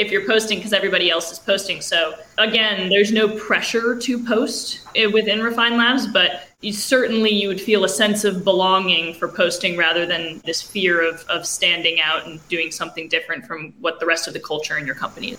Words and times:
if 0.00 0.10
you're 0.10 0.26
posting 0.26 0.58
because 0.58 0.72
everybody 0.72 1.10
else 1.10 1.30
is 1.30 1.38
posting. 1.38 1.82
So 1.82 2.14
again, 2.38 2.88
there's 2.88 3.12
no 3.12 3.28
pressure 3.36 3.98
to 3.98 4.24
post 4.24 4.80
eh, 4.96 5.04
within 5.04 5.42
Refine 5.42 5.76
Labs, 5.76 6.06
but 6.06 6.48
you 6.62 6.72
certainly 6.72 7.28
you 7.30 7.48
would 7.48 7.60
feel 7.60 7.84
a 7.84 7.88
sense 7.88 8.24
of 8.24 8.42
belonging 8.42 9.12
for 9.12 9.28
posting 9.28 9.76
rather 9.76 10.06
than 10.06 10.40
this 10.46 10.62
fear 10.62 11.06
of, 11.06 11.22
of 11.28 11.44
standing 11.44 12.00
out 12.00 12.26
and 12.26 12.40
doing 12.48 12.70
something 12.70 13.08
different 13.08 13.44
from 13.44 13.74
what 13.80 14.00
the 14.00 14.06
rest 14.06 14.26
of 14.26 14.32
the 14.32 14.40
culture 14.40 14.78
in 14.78 14.86
your 14.86 14.94
company 14.94 15.32
is. 15.32 15.38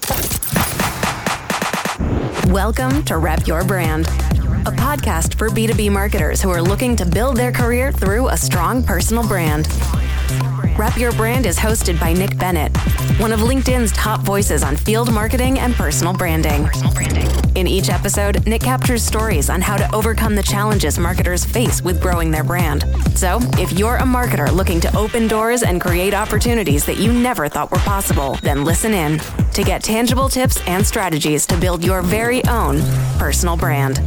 Welcome 2.52 3.04
to 3.06 3.18
Rep 3.18 3.48
Your 3.48 3.64
Brand, 3.64 4.06
a 4.06 4.74
podcast 4.78 5.40
for 5.40 5.50
B2B 5.50 5.92
marketers 5.92 6.40
who 6.40 6.52
are 6.52 6.62
looking 6.62 6.96
to 6.98 7.06
build 7.06 7.36
their 7.36 7.52
career 7.52 7.92
through 7.92 8.28
a 8.28 8.38
strong 8.38 8.84
personal 8.84 9.28
brand. 9.28 9.68
Rep 10.78 10.98
Your 10.98 11.12
Brand 11.14 11.46
is 11.46 11.58
hosted 11.58 12.00
by 12.00 12.14
Nick 12.14 12.38
Bennett, 12.38 12.76
one 13.20 13.32
of 13.32 13.40
LinkedIn's 13.42 13.92
top 13.92 14.22
voices 14.22 14.64
on 14.64 14.76
field 14.76 15.12
marketing 15.12 15.60
and 15.60 15.74
personal 15.74 16.14
branding. 16.14 16.68
In 17.56 17.68
each 17.68 17.90
episode, 17.90 18.46
Nick 18.48 18.62
captures 18.62 19.04
stories 19.04 19.50
on 19.50 19.62
how 19.62 19.76
to 19.78 19.94
overcome 19.94 20.36
the 20.36 20.44
challenges 20.44 20.98
marketers 20.98 21.44
face 21.44 21.82
with 21.82 22.02
growing 22.02 22.32
their 22.32 22.44
brand. 22.44 22.86
So, 23.16 23.40
if 23.58 23.74
you're 23.74 23.98
a 23.98 24.04
marketer 24.04 24.52
looking 24.52 24.80
to 24.82 24.98
open 24.98 25.28
doors 25.28 25.64
and 25.64 25.82
create 25.82 26.14
opportunities 26.14 26.86
that 26.86 26.98
you 26.98 27.12
never 27.12 27.50
thought 27.50 27.72
were 27.72 27.80
possible, 27.80 28.38
then 28.41 28.64
listen 28.64 28.94
in 28.94 29.20
to 29.54 29.64
get 29.64 29.84
tangible 29.84 30.30
tips 30.30 30.62
and 30.68 30.86
strategies 30.86 31.46
to 31.48 31.58
build 31.58 31.84
your 31.84 32.02
very 32.02 32.44
own 32.46 32.82
personal 33.18 33.58
brand. 33.58 34.02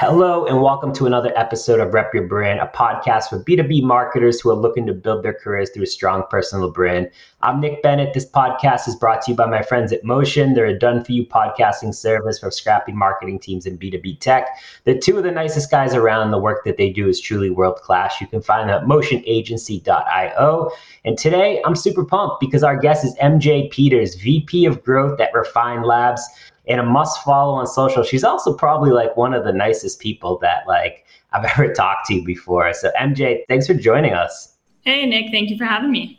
Hello, 0.00 0.46
and 0.46 0.62
welcome 0.62 0.92
to 0.92 1.06
another 1.06 1.36
episode 1.36 1.80
of 1.80 1.92
Rep 1.92 2.14
Your 2.14 2.28
Brand, 2.28 2.60
a 2.60 2.68
podcast 2.68 3.30
for 3.30 3.42
B2B 3.42 3.82
marketers 3.82 4.40
who 4.40 4.48
are 4.48 4.54
looking 4.54 4.86
to 4.86 4.94
build 4.94 5.24
their 5.24 5.34
careers 5.34 5.70
through 5.70 5.82
a 5.82 5.86
strong 5.86 6.22
personal 6.30 6.70
brand. 6.70 7.10
I'm 7.42 7.60
Nick 7.60 7.82
Bennett. 7.82 8.14
This 8.14 8.24
podcast 8.24 8.86
is 8.86 8.94
brought 8.94 9.22
to 9.22 9.32
you 9.32 9.36
by 9.36 9.46
my 9.46 9.60
friends 9.60 9.92
at 9.92 10.04
Motion. 10.04 10.54
They're 10.54 10.66
a 10.66 10.78
done 10.78 11.02
for 11.02 11.10
you 11.10 11.26
podcasting 11.26 11.92
service 11.92 12.38
for 12.38 12.52
scrappy 12.52 12.92
marketing 12.92 13.40
teams 13.40 13.66
in 13.66 13.76
B2B 13.76 14.20
tech. 14.20 14.46
They're 14.84 15.00
two 15.00 15.18
of 15.18 15.24
the 15.24 15.32
nicest 15.32 15.68
guys 15.68 15.94
around. 15.94 16.30
The 16.30 16.38
work 16.38 16.64
that 16.64 16.76
they 16.76 16.90
do 16.90 17.08
is 17.08 17.20
truly 17.20 17.50
world 17.50 17.80
class. 17.82 18.20
You 18.20 18.28
can 18.28 18.40
find 18.40 18.70
them 18.70 18.80
at 18.80 18.88
motionagency.io. 18.88 20.70
And 21.06 21.18
today 21.18 21.60
I'm 21.64 21.74
super 21.74 22.04
pumped 22.04 22.38
because 22.38 22.62
our 22.62 22.76
guest 22.76 23.04
is 23.04 23.16
MJ 23.16 23.68
Peters, 23.72 24.14
VP 24.14 24.64
of 24.64 24.84
Growth 24.84 25.18
at 25.18 25.34
Refine 25.34 25.82
Labs 25.82 26.22
and 26.68 26.80
a 26.80 26.84
must 26.84 27.22
follow 27.24 27.54
on 27.54 27.66
social. 27.66 28.02
She's 28.02 28.24
also 28.24 28.54
probably 28.54 28.90
like 28.90 29.16
one 29.16 29.34
of 29.34 29.44
the 29.44 29.52
nicest 29.52 30.00
people 30.00 30.38
that 30.38 30.66
like 30.66 31.04
I've 31.32 31.44
ever 31.58 31.72
talked 31.72 32.06
to 32.08 32.22
before. 32.24 32.72
So 32.74 32.90
MJ, 32.98 33.42
thanks 33.48 33.66
for 33.66 33.74
joining 33.74 34.12
us. 34.12 34.54
Hey 34.82 35.06
Nick, 35.06 35.30
thank 35.30 35.50
you 35.50 35.58
for 35.58 35.64
having 35.64 35.90
me. 35.90 36.18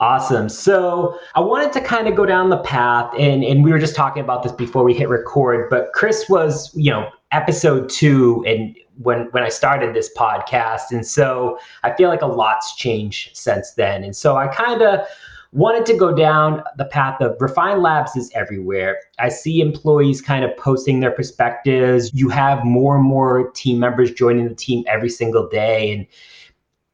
Awesome. 0.00 0.48
So 0.48 1.16
I 1.36 1.40
wanted 1.40 1.72
to 1.74 1.80
kind 1.80 2.08
of 2.08 2.16
go 2.16 2.26
down 2.26 2.50
the 2.50 2.58
path 2.58 3.12
and, 3.16 3.44
and 3.44 3.62
we 3.62 3.70
were 3.70 3.78
just 3.78 3.94
talking 3.94 4.20
about 4.20 4.42
this 4.42 4.50
before 4.50 4.82
we 4.82 4.94
hit 4.94 5.08
record, 5.08 5.70
but 5.70 5.92
Chris 5.92 6.28
was, 6.28 6.74
you 6.74 6.90
know, 6.90 7.08
episode 7.30 7.88
two 7.88 8.44
and 8.46 8.76
when 9.00 9.28
when 9.30 9.44
I 9.44 9.48
started 9.48 9.94
this 9.94 10.10
podcast. 10.16 10.90
And 10.90 11.06
so 11.06 11.58
I 11.84 11.94
feel 11.94 12.08
like 12.08 12.20
a 12.20 12.26
lot's 12.26 12.74
changed 12.74 13.36
since 13.36 13.72
then. 13.74 14.02
And 14.02 14.14
so 14.14 14.36
I 14.36 14.48
kind 14.48 14.82
of 14.82 15.06
wanted 15.52 15.84
to 15.86 15.96
go 15.96 16.14
down 16.14 16.62
the 16.78 16.86
path 16.86 17.20
of 17.20 17.36
Refine 17.40 17.82
Labs 17.82 18.16
is 18.16 18.30
everywhere. 18.34 18.98
I 19.18 19.28
see 19.28 19.60
employees 19.60 20.22
kind 20.22 20.44
of 20.44 20.56
posting 20.56 21.00
their 21.00 21.10
perspectives. 21.10 22.10
You 22.14 22.30
have 22.30 22.64
more 22.64 22.96
and 22.96 23.04
more 23.04 23.50
team 23.52 23.78
members 23.78 24.10
joining 24.10 24.48
the 24.48 24.54
team 24.54 24.84
every 24.88 25.10
single 25.10 25.48
day. 25.48 25.92
And 25.92 26.06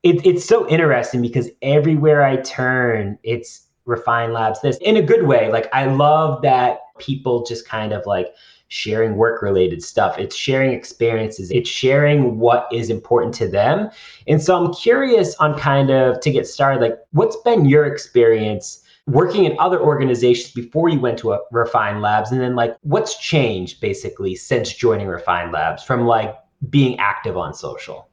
it, 0.03 0.27
it's 0.27 0.45
so 0.45 0.69
interesting 0.69 1.23
because 1.23 1.49
everywhere 1.63 2.25
I 2.25 2.37
turn, 2.39 3.19
it's 3.23 3.67
Refine 3.85 4.33
Labs 4.33 4.61
this 4.61 4.77
in 4.79 4.97
a 4.97 5.03
good 5.03 5.23
way. 5.23 5.51
Like, 5.51 5.69
I 5.73 5.87
love 5.87 6.43
that 6.43 6.81
people 6.99 7.45
just 7.45 7.67
kind 7.67 7.93
of 7.93 8.05
like, 8.07 8.35
sharing 8.69 9.17
work 9.17 9.43
related 9.43 9.83
stuff. 9.83 10.19
It's 10.19 10.37
sharing 10.37 10.73
experiences. 10.73 11.51
It's 11.51 11.69
sharing 11.69 12.39
what 12.39 12.69
is 12.73 12.91
important 12.91 13.35
to 13.37 13.49
them. 13.49 13.91
And 14.27 14.43
so 14.43 14.57
I'm 14.57 14.73
curious 14.75 15.35
on 15.37 15.59
kind 15.59 15.91
of 15.91 16.21
to 16.21 16.31
get 16.31 16.47
started, 16.47 16.81
like 16.81 16.99
what's 17.13 17.37
been 17.37 17.65
your 17.65 17.87
experience 17.87 18.83
working 19.07 19.45
in 19.45 19.57
other 19.59 19.81
organizations 19.81 20.53
before 20.53 20.91
you 20.91 21.01
went 21.01 21.19
to 21.19 21.33
a 21.33 21.41
Refine 21.51 22.03
Labs? 22.03 22.31
And 22.31 22.41
then 22.41 22.55
like 22.55 22.77
what's 22.83 23.19
changed 23.19 23.81
basically 23.81 24.35
since 24.37 24.73
joining 24.73 25.09
Refine 25.09 25.51
Labs 25.51 25.83
from 25.83 26.07
like 26.07 26.35
being 26.69 26.99
active 26.99 27.37
on 27.37 27.55
social? 27.55 28.07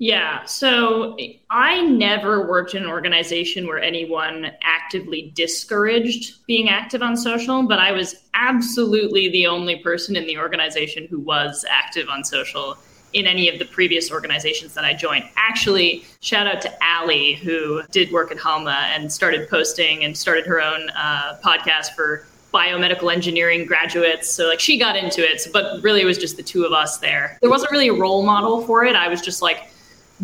Yeah. 0.00 0.46
So 0.46 1.14
I 1.50 1.82
never 1.82 2.48
worked 2.48 2.74
in 2.74 2.84
an 2.84 2.88
organization 2.88 3.66
where 3.66 3.78
anyone 3.78 4.50
actively 4.62 5.30
discouraged 5.34 6.46
being 6.46 6.70
active 6.70 7.02
on 7.02 7.18
social, 7.18 7.64
but 7.64 7.78
I 7.78 7.92
was 7.92 8.14
absolutely 8.32 9.28
the 9.28 9.46
only 9.46 9.76
person 9.76 10.16
in 10.16 10.26
the 10.26 10.38
organization 10.38 11.06
who 11.06 11.20
was 11.20 11.66
active 11.68 12.08
on 12.08 12.24
social 12.24 12.78
in 13.12 13.26
any 13.26 13.50
of 13.50 13.58
the 13.58 13.66
previous 13.66 14.10
organizations 14.10 14.72
that 14.72 14.86
I 14.86 14.94
joined. 14.94 15.28
Actually, 15.36 16.06
shout 16.20 16.46
out 16.46 16.62
to 16.62 16.72
Allie, 16.82 17.34
who 17.34 17.82
did 17.90 18.10
work 18.10 18.32
at 18.32 18.38
Halma 18.38 18.88
and 18.94 19.12
started 19.12 19.50
posting 19.50 20.02
and 20.02 20.16
started 20.16 20.46
her 20.46 20.62
own 20.62 20.88
uh, 20.96 21.36
podcast 21.44 21.94
for 21.94 22.26
biomedical 22.54 23.12
engineering 23.12 23.66
graduates. 23.66 24.30
So 24.30 24.48
like 24.48 24.60
she 24.60 24.78
got 24.78 24.96
into 24.96 25.20
it, 25.20 25.46
but 25.52 25.82
really 25.82 26.00
it 26.00 26.06
was 26.06 26.16
just 26.16 26.38
the 26.38 26.42
two 26.42 26.64
of 26.64 26.72
us 26.72 26.96
there. 27.00 27.36
There 27.42 27.50
wasn't 27.50 27.70
really 27.70 27.88
a 27.88 27.92
role 27.92 28.24
model 28.24 28.62
for 28.62 28.82
it. 28.86 28.96
I 28.96 29.06
was 29.08 29.20
just 29.20 29.42
like 29.42 29.70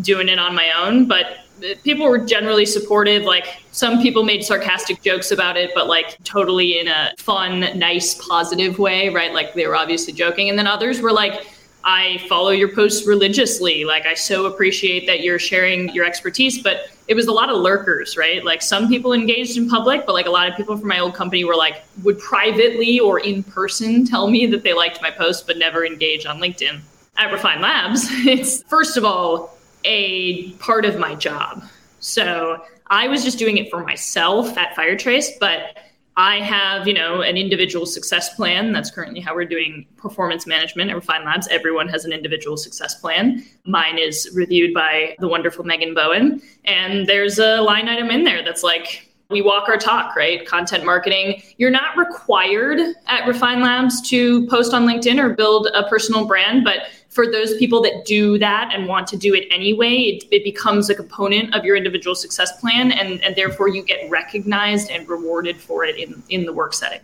doing 0.01 0.29
it 0.29 0.39
on 0.39 0.55
my 0.55 0.71
own, 0.77 1.07
but 1.07 1.39
people 1.83 2.07
were 2.07 2.19
generally 2.19 2.65
supportive. 2.65 3.23
Like 3.23 3.61
some 3.71 4.01
people 4.01 4.23
made 4.23 4.43
sarcastic 4.43 5.01
jokes 5.01 5.31
about 5.31 5.57
it, 5.57 5.71
but 5.73 5.87
like 5.87 6.21
totally 6.23 6.79
in 6.79 6.87
a 6.87 7.13
fun, 7.17 7.59
nice, 7.77 8.15
positive 8.27 8.79
way, 8.79 9.09
right? 9.09 9.33
Like 9.33 9.53
they 9.53 9.67
were 9.67 9.75
obviously 9.75 10.13
joking. 10.13 10.49
And 10.49 10.57
then 10.57 10.67
others 10.67 11.01
were 11.01 11.11
like, 11.11 11.47
I 11.83 12.17
follow 12.27 12.49
your 12.49 12.73
posts 12.73 13.07
religiously. 13.07 13.85
Like 13.85 14.05
I 14.05 14.13
so 14.13 14.45
appreciate 14.45 15.07
that 15.07 15.21
you're 15.21 15.39
sharing 15.39 15.89
your 15.93 16.05
expertise, 16.05 16.61
but 16.61 16.89
it 17.07 17.13
was 17.13 17.27
a 17.27 17.31
lot 17.31 17.49
of 17.49 17.57
lurkers, 17.61 18.17
right? 18.17 18.43
Like 18.43 18.61
some 18.61 18.89
people 18.89 19.13
engaged 19.13 19.57
in 19.57 19.69
public, 19.69 20.05
but 20.05 20.11
like 20.11 20.25
a 20.25 20.31
lot 20.31 20.49
of 20.49 20.57
people 20.57 20.75
from 20.77 20.89
my 20.89 20.99
old 20.99 21.13
company 21.13 21.45
were 21.45 21.55
like 21.55 21.83
would 22.03 22.19
privately 22.19 22.99
or 22.99 23.19
in 23.19 23.41
person 23.41 24.05
tell 24.05 24.29
me 24.29 24.45
that 24.47 24.63
they 24.63 24.73
liked 24.73 25.01
my 25.01 25.11
post 25.11 25.47
but 25.47 25.57
never 25.57 25.85
engage 25.85 26.25
on 26.25 26.39
LinkedIn. 26.39 26.81
At 27.15 27.31
Refine 27.31 27.61
Labs, 27.61 28.05
it's 28.11 28.63
first 28.63 28.97
of 28.97 29.05
all 29.05 29.56
a 29.87 30.51
part 30.59 30.85
of 30.85 30.99
my 30.99 31.15
job. 31.15 31.63
So 31.99 32.63
I 32.87 33.07
was 33.07 33.23
just 33.23 33.39
doing 33.39 33.57
it 33.57 33.71
for 33.71 33.83
myself 33.83 34.55
at 34.57 34.75
Firetrace, 34.75 35.31
but 35.39 35.77
I 36.19 36.39
have, 36.41 36.87
you 36.87 36.93
know, 36.95 37.21
an 37.21 37.37
individual 37.37 37.85
success 37.85 38.35
plan. 38.35 38.73
That's 38.73 38.89
currently 38.89 39.19
how 39.19 39.35
we're 39.35 39.45
doing 39.45 39.85
performance 39.97 40.47
management 40.47 40.89
at 40.89 40.95
Refine 40.95 41.23
Labs. 41.23 41.47
Everyone 41.49 41.87
has 41.89 42.05
an 42.05 42.11
individual 42.11 42.57
success 42.57 42.95
plan. 42.95 43.45
Mine 43.65 43.99
is 43.99 44.29
reviewed 44.33 44.73
by 44.73 45.15
the 45.19 45.27
wonderful 45.27 45.63
Megan 45.63 45.93
Bowen. 45.93 46.41
And 46.65 47.07
there's 47.07 47.37
a 47.37 47.61
line 47.61 47.87
item 47.87 48.09
in 48.09 48.23
there 48.23 48.43
that's 48.43 48.63
like, 48.63 49.07
we 49.29 49.41
walk 49.41 49.67
our 49.67 49.77
talk, 49.77 50.15
right? 50.15 50.43
Content 50.47 50.85
marketing. 50.85 51.43
You're 51.57 51.69
not 51.69 51.97
required 51.97 52.79
at 53.07 53.27
Refine 53.27 53.61
Labs 53.61 54.01
to 54.09 54.47
post 54.47 54.73
on 54.73 54.87
LinkedIn 54.87 55.19
or 55.19 55.35
build 55.35 55.67
a 55.73 55.87
personal 55.87 56.25
brand, 56.25 56.63
but 56.63 56.87
for 57.09 57.31
those 57.31 57.55
people 57.57 57.81
that 57.81 58.05
do 58.05 58.37
that 58.37 58.71
and 58.73 58.87
want 58.87 59.07
to 59.07 59.17
do 59.17 59.33
it 59.33 59.47
anyway, 59.51 59.93
it, 59.93 60.23
it 60.31 60.43
becomes 60.43 60.89
a 60.89 60.95
component 60.95 61.53
of 61.55 61.63
your 61.65 61.75
individual 61.75 62.15
success 62.15 62.59
plan, 62.59 62.91
and, 62.91 63.23
and 63.23 63.35
therefore 63.35 63.69
you 63.69 63.81
get 63.81 64.09
recognized 64.09 64.89
and 64.89 65.07
rewarded 65.07 65.57
for 65.57 65.83
it 65.85 65.95
in, 65.97 66.21
in 66.29 66.45
the 66.45 66.53
work 66.53 66.73
setting. 66.73 66.99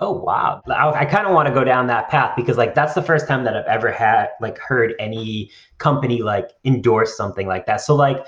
Oh 0.00 0.12
wow! 0.12 0.62
I, 0.68 1.00
I 1.00 1.04
kind 1.04 1.26
of 1.26 1.34
want 1.34 1.48
to 1.48 1.54
go 1.54 1.64
down 1.64 1.88
that 1.88 2.08
path 2.08 2.36
because 2.36 2.56
like 2.56 2.74
that's 2.74 2.94
the 2.94 3.02
first 3.02 3.26
time 3.26 3.42
that 3.44 3.56
I've 3.56 3.66
ever 3.66 3.90
had 3.90 4.28
like 4.40 4.56
heard 4.58 4.94
any 5.00 5.50
company 5.78 6.22
like 6.22 6.50
endorse 6.64 7.16
something 7.16 7.48
like 7.48 7.66
that. 7.66 7.80
So 7.80 7.96
like 7.96 8.24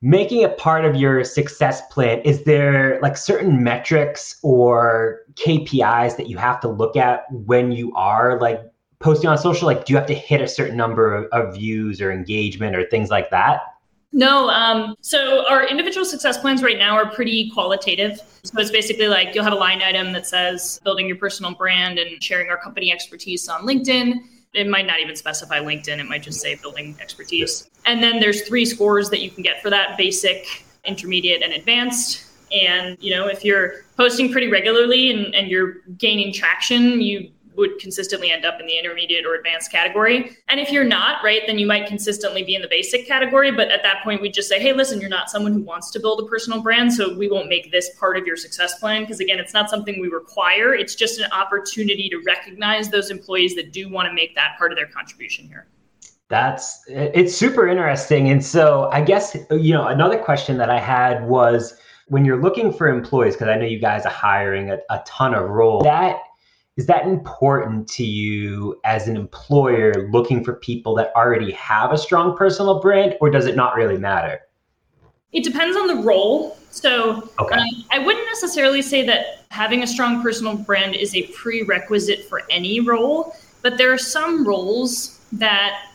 making 0.00 0.42
it 0.42 0.56
part 0.56 0.84
of 0.84 0.94
your 0.94 1.24
success 1.24 1.82
plan 1.90 2.20
is 2.20 2.44
there 2.44 3.00
like 3.00 3.16
certain 3.16 3.64
metrics 3.64 4.36
or 4.42 5.22
KPIs 5.34 6.16
that 6.18 6.28
you 6.28 6.36
have 6.36 6.60
to 6.60 6.68
look 6.68 6.94
at 6.94 7.24
when 7.32 7.72
you 7.72 7.92
are 7.96 8.38
like 8.38 8.60
posting 9.04 9.28
on 9.28 9.36
social? 9.36 9.66
Like, 9.66 9.84
do 9.84 9.92
you 9.92 9.98
have 9.98 10.06
to 10.06 10.14
hit 10.14 10.40
a 10.40 10.48
certain 10.48 10.76
number 10.76 11.14
of, 11.14 11.26
of 11.26 11.54
views 11.54 12.00
or 12.00 12.10
engagement 12.10 12.74
or 12.74 12.86
things 12.86 13.10
like 13.10 13.30
that? 13.30 13.60
No. 14.12 14.48
Um, 14.48 14.94
so 15.02 15.46
our 15.46 15.66
individual 15.66 16.06
success 16.06 16.38
plans 16.38 16.62
right 16.62 16.78
now 16.78 16.94
are 16.96 17.10
pretty 17.10 17.50
qualitative. 17.50 18.18
So 18.44 18.58
it's 18.58 18.70
basically 18.70 19.08
like 19.08 19.34
you'll 19.34 19.44
have 19.44 19.52
a 19.52 19.56
line 19.56 19.82
item 19.82 20.12
that 20.12 20.26
says 20.26 20.80
building 20.84 21.06
your 21.06 21.16
personal 21.16 21.54
brand 21.54 21.98
and 21.98 22.22
sharing 22.22 22.48
our 22.48 22.56
company 22.56 22.92
expertise 22.92 23.48
on 23.48 23.66
LinkedIn. 23.66 24.20
It 24.54 24.68
might 24.68 24.86
not 24.86 25.00
even 25.00 25.16
specify 25.16 25.58
LinkedIn, 25.58 25.98
it 25.98 26.06
might 26.06 26.22
just 26.22 26.40
say 26.40 26.54
building 26.54 26.96
expertise. 27.00 27.68
And 27.86 28.02
then 28.02 28.20
there's 28.20 28.46
three 28.48 28.64
scores 28.64 29.10
that 29.10 29.20
you 29.20 29.30
can 29.30 29.42
get 29.42 29.60
for 29.60 29.68
that 29.68 29.98
basic, 29.98 30.64
intermediate, 30.84 31.42
and 31.42 31.52
advanced. 31.52 32.24
And 32.52 32.96
you 33.00 33.10
know, 33.10 33.26
if 33.26 33.44
you're 33.44 33.82
posting 33.96 34.30
pretty 34.30 34.46
regularly 34.46 35.10
and, 35.10 35.34
and 35.34 35.48
you're 35.48 35.78
gaining 35.98 36.32
traction, 36.32 37.00
you 37.00 37.32
would 37.56 37.78
consistently 37.78 38.30
end 38.30 38.44
up 38.44 38.60
in 38.60 38.66
the 38.66 38.78
intermediate 38.78 39.24
or 39.24 39.34
advanced 39.34 39.70
category. 39.70 40.36
And 40.48 40.58
if 40.58 40.70
you're 40.70 40.84
not, 40.84 41.22
right, 41.22 41.42
then 41.46 41.58
you 41.58 41.66
might 41.66 41.86
consistently 41.86 42.42
be 42.42 42.54
in 42.54 42.62
the 42.62 42.68
basic 42.68 43.06
category. 43.06 43.50
But 43.50 43.70
at 43.70 43.82
that 43.82 44.02
point, 44.02 44.20
we 44.20 44.30
just 44.30 44.48
say, 44.48 44.60
hey, 44.60 44.72
listen, 44.72 45.00
you're 45.00 45.10
not 45.10 45.30
someone 45.30 45.52
who 45.52 45.62
wants 45.62 45.90
to 45.92 46.00
build 46.00 46.20
a 46.20 46.26
personal 46.26 46.62
brand. 46.62 46.92
So 46.92 47.16
we 47.16 47.28
won't 47.28 47.48
make 47.48 47.70
this 47.70 47.90
part 47.98 48.16
of 48.16 48.26
your 48.26 48.36
success 48.36 48.78
plan. 48.78 49.02
Because 49.02 49.20
again, 49.20 49.38
it's 49.38 49.54
not 49.54 49.70
something 49.70 50.00
we 50.00 50.08
require. 50.08 50.74
It's 50.74 50.94
just 50.94 51.20
an 51.20 51.30
opportunity 51.32 52.08
to 52.08 52.22
recognize 52.26 52.88
those 52.90 53.10
employees 53.10 53.54
that 53.54 53.72
do 53.72 53.88
want 53.88 54.08
to 54.08 54.14
make 54.14 54.34
that 54.34 54.56
part 54.58 54.72
of 54.72 54.76
their 54.76 54.88
contribution 54.88 55.46
here. 55.46 55.66
That's 56.28 56.82
it's 56.88 57.36
super 57.36 57.68
interesting. 57.68 58.30
And 58.30 58.44
so 58.44 58.88
I 58.90 59.02
guess, 59.02 59.36
you 59.50 59.72
know, 59.72 59.88
another 59.88 60.18
question 60.18 60.56
that 60.56 60.70
I 60.70 60.80
had 60.80 61.26
was 61.28 61.76
when 62.08 62.24
you're 62.24 62.40
looking 62.40 62.72
for 62.72 62.88
employees, 62.88 63.34
because 63.34 63.48
I 63.48 63.56
know 63.56 63.66
you 63.66 63.78
guys 63.78 64.04
are 64.04 64.12
hiring 64.12 64.70
a, 64.70 64.78
a 64.90 65.02
ton 65.06 65.34
of 65.34 65.48
roles, 65.48 65.84
that 65.84 66.16
is 66.76 66.86
that 66.86 67.06
important 67.06 67.88
to 67.88 68.04
you 68.04 68.80
as 68.84 69.06
an 69.06 69.16
employer 69.16 70.08
looking 70.10 70.42
for 70.42 70.54
people 70.54 70.94
that 70.96 71.12
already 71.14 71.52
have 71.52 71.92
a 71.92 71.98
strong 71.98 72.36
personal 72.36 72.80
brand, 72.80 73.16
or 73.20 73.30
does 73.30 73.46
it 73.46 73.54
not 73.54 73.76
really 73.76 73.96
matter? 73.96 74.40
It 75.32 75.44
depends 75.44 75.76
on 75.76 75.86
the 75.86 75.96
role. 75.96 76.56
So 76.70 77.28
okay. 77.38 77.56
um, 77.56 77.84
I 77.92 78.00
wouldn't 78.00 78.26
necessarily 78.26 78.82
say 78.82 79.06
that 79.06 79.44
having 79.50 79.84
a 79.84 79.86
strong 79.86 80.22
personal 80.22 80.56
brand 80.56 80.96
is 80.96 81.14
a 81.14 81.22
prerequisite 81.28 82.24
for 82.24 82.42
any 82.50 82.80
role, 82.80 83.36
but 83.62 83.78
there 83.78 83.92
are 83.92 83.98
some 83.98 84.46
roles 84.46 85.20
that 85.32 85.90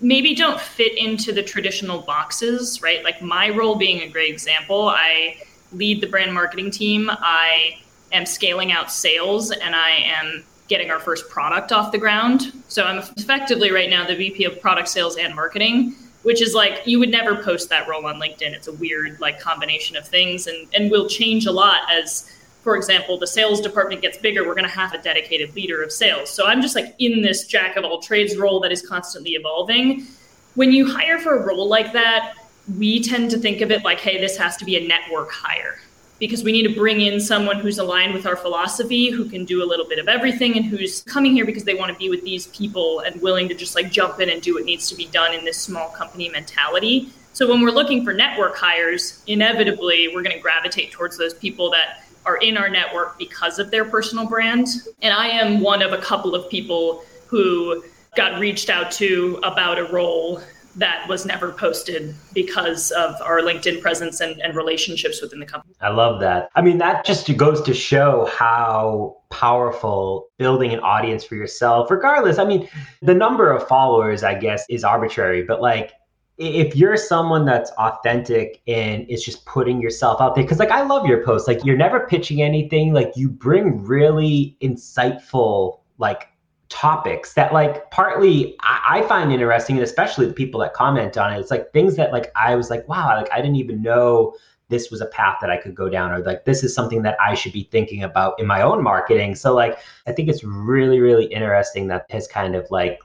maybe 0.00 0.34
don't 0.34 0.60
fit 0.60 0.98
into 0.98 1.32
the 1.32 1.42
traditional 1.42 2.02
boxes, 2.02 2.82
right? 2.82 3.04
Like 3.04 3.22
my 3.22 3.50
role 3.50 3.76
being 3.76 4.02
a 4.02 4.08
great 4.08 4.32
example, 4.32 4.88
I 4.88 5.36
lead 5.72 6.00
the 6.00 6.08
brand 6.08 6.34
marketing 6.34 6.72
team. 6.72 7.08
I 7.10 7.78
am 8.14 8.26
scaling 8.26 8.72
out 8.72 8.90
sales 8.90 9.50
and 9.50 9.74
I 9.74 9.90
am 9.90 10.44
getting 10.68 10.90
our 10.90 11.00
first 11.00 11.28
product 11.28 11.72
off 11.72 11.92
the 11.92 11.98
ground. 11.98 12.52
So 12.68 12.84
I'm 12.84 12.98
effectively 13.16 13.70
right 13.70 13.90
now 13.90 14.06
the 14.06 14.16
VP 14.16 14.44
of 14.44 14.60
product 14.60 14.88
sales 14.88 15.16
and 15.16 15.34
marketing, 15.34 15.94
which 16.22 16.40
is 16.40 16.54
like 16.54 16.82
you 16.86 16.98
would 16.98 17.10
never 17.10 17.36
post 17.42 17.68
that 17.68 17.86
role 17.86 18.06
on 18.06 18.16
LinkedIn. 18.16 18.54
It's 18.54 18.68
a 18.68 18.72
weird 18.72 19.20
like 19.20 19.40
combination 19.40 19.96
of 19.96 20.06
things 20.06 20.46
and 20.46 20.66
and 20.74 20.90
will 20.90 21.08
change 21.08 21.46
a 21.46 21.52
lot 21.52 21.80
as 21.90 22.30
for 22.62 22.76
example, 22.76 23.18
the 23.18 23.26
sales 23.26 23.60
department 23.60 24.00
gets 24.00 24.16
bigger, 24.16 24.42
we're 24.46 24.54
going 24.54 24.66
to 24.66 24.74
have 24.74 24.94
a 24.94 25.02
dedicated 25.02 25.54
leader 25.54 25.82
of 25.82 25.92
sales. 25.92 26.30
So 26.30 26.46
I'm 26.46 26.62
just 26.62 26.74
like 26.74 26.94
in 26.98 27.20
this 27.20 27.46
jack 27.46 27.76
of 27.76 27.84
all 27.84 28.00
trades 28.00 28.38
role 28.38 28.58
that 28.60 28.72
is 28.72 28.80
constantly 28.80 29.32
evolving. 29.32 30.06
When 30.54 30.72
you 30.72 30.90
hire 30.90 31.18
for 31.18 31.36
a 31.36 31.46
role 31.46 31.68
like 31.68 31.92
that, 31.92 32.36
we 32.78 33.02
tend 33.02 33.30
to 33.32 33.38
think 33.38 33.60
of 33.60 33.70
it 33.70 33.84
like, 33.84 34.00
hey, 34.00 34.18
this 34.18 34.38
has 34.38 34.56
to 34.56 34.64
be 34.64 34.82
a 34.82 34.88
network 34.88 35.30
hire 35.30 35.78
because 36.18 36.44
we 36.44 36.52
need 36.52 36.62
to 36.62 36.74
bring 36.74 37.00
in 37.00 37.20
someone 37.20 37.58
who's 37.58 37.78
aligned 37.78 38.14
with 38.14 38.26
our 38.26 38.36
philosophy, 38.36 39.10
who 39.10 39.28
can 39.28 39.44
do 39.44 39.62
a 39.62 39.66
little 39.66 39.86
bit 39.86 39.98
of 39.98 40.08
everything, 40.08 40.56
and 40.56 40.64
who's 40.64 41.02
coming 41.02 41.32
here 41.32 41.44
because 41.44 41.64
they 41.64 41.74
want 41.74 41.92
to 41.92 41.98
be 41.98 42.08
with 42.08 42.22
these 42.24 42.46
people 42.48 43.00
and 43.00 43.20
willing 43.20 43.48
to 43.48 43.54
just 43.54 43.74
like 43.74 43.90
jump 43.90 44.20
in 44.20 44.30
and 44.30 44.40
do 44.40 44.54
what 44.54 44.64
needs 44.64 44.88
to 44.88 44.94
be 44.94 45.06
done 45.06 45.34
in 45.34 45.44
this 45.44 45.58
small 45.58 45.90
company 45.90 46.28
mentality. 46.28 47.10
So 47.32 47.48
when 47.48 47.62
we're 47.62 47.72
looking 47.72 48.04
for 48.04 48.12
network 48.12 48.56
hires, 48.56 49.22
inevitably 49.26 50.08
we're 50.08 50.22
going 50.22 50.36
to 50.36 50.42
gravitate 50.42 50.92
towards 50.92 51.18
those 51.18 51.34
people 51.34 51.68
that 51.72 52.04
are 52.24 52.36
in 52.36 52.56
our 52.56 52.68
network 52.68 53.18
because 53.18 53.58
of 53.58 53.70
their 53.70 53.84
personal 53.84 54.26
brand. 54.26 54.68
And 55.02 55.12
I 55.12 55.28
am 55.28 55.60
one 55.60 55.82
of 55.82 55.92
a 55.92 55.98
couple 55.98 56.34
of 56.34 56.48
people 56.48 57.04
who 57.26 57.84
got 58.16 58.38
reached 58.38 58.70
out 58.70 58.92
to 58.92 59.40
about 59.42 59.78
a 59.78 59.84
role 59.84 60.40
that 60.76 61.06
was 61.08 61.24
never 61.24 61.52
posted 61.52 62.14
because 62.32 62.90
of 62.90 63.14
our 63.22 63.40
LinkedIn 63.40 63.80
presence 63.80 64.20
and, 64.20 64.40
and, 64.40 64.56
relationships 64.56 65.22
within 65.22 65.38
the 65.38 65.46
company. 65.46 65.74
I 65.80 65.90
love 65.90 66.20
that. 66.20 66.48
I 66.54 66.62
mean, 66.62 66.78
that 66.78 67.04
just 67.04 67.34
goes 67.36 67.62
to 67.62 67.74
show 67.74 68.28
how 68.32 69.18
powerful 69.30 70.28
building 70.38 70.72
an 70.72 70.80
audience 70.80 71.24
for 71.24 71.36
yourself, 71.36 71.90
regardless. 71.90 72.38
I 72.38 72.44
mean, 72.44 72.68
the 73.02 73.14
number 73.14 73.52
of 73.52 73.66
followers, 73.68 74.22
I 74.22 74.34
guess, 74.34 74.64
is 74.68 74.84
arbitrary, 74.84 75.42
but 75.42 75.60
like 75.60 75.92
if 76.36 76.74
you're 76.74 76.96
someone 76.96 77.44
that's 77.44 77.70
authentic 77.72 78.60
and 78.66 79.08
is 79.08 79.24
just 79.24 79.46
putting 79.46 79.80
yourself 79.80 80.20
out 80.20 80.34
there 80.34 80.42
because 80.42 80.58
like 80.58 80.70
i 80.70 80.82
love 80.82 81.06
your 81.06 81.24
posts 81.24 81.46
like 81.46 81.64
you're 81.64 81.76
never 81.76 82.08
pitching 82.08 82.42
anything 82.42 82.92
like 82.92 83.12
you 83.14 83.28
bring 83.28 83.84
really 83.84 84.56
insightful 84.60 85.78
like 85.98 86.26
topics 86.74 87.34
that 87.34 87.52
like 87.52 87.88
partly 87.92 88.56
I, 88.60 88.98
I 88.98 89.02
find 89.02 89.32
interesting 89.32 89.76
and 89.76 89.84
especially 89.84 90.26
the 90.26 90.32
people 90.32 90.60
that 90.60 90.74
comment 90.74 91.16
on 91.16 91.32
it. 91.32 91.38
It's 91.38 91.50
like 91.50 91.72
things 91.72 91.94
that 91.96 92.12
like 92.12 92.32
i 92.34 92.56
was 92.56 92.68
like 92.68 92.86
wow 92.88 93.16
like 93.16 93.32
i 93.32 93.36
didn't 93.36 93.56
even 93.56 93.80
know 93.80 94.34
this 94.70 94.90
was 94.90 95.00
a 95.00 95.06
path 95.06 95.38
that 95.40 95.50
i 95.50 95.56
could 95.56 95.74
go 95.74 95.88
down 95.88 96.10
or 96.10 96.18
like 96.24 96.44
this 96.44 96.64
is 96.64 96.74
something 96.74 97.02
that 97.02 97.16
i 97.20 97.32
should 97.32 97.52
be 97.52 97.68
thinking 97.70 98.02
about 98.02 98.34
in 98.40 98.46
my 98.46 98.60
own 98.60 98.82
marketing. 98.82 99.36
So 99.36 99.54
like 99.54 99.78
i 100.08 100.12
think 100.12 100.28
it's 100.28 100.42
really 100.42 101.00
really 101.00 101.26
interesting 101.26 101.86
that 101.88 102.10
has 102.10 102.26
kind 102.26 102.56
of 102.56 102.68
like 102.70 103.00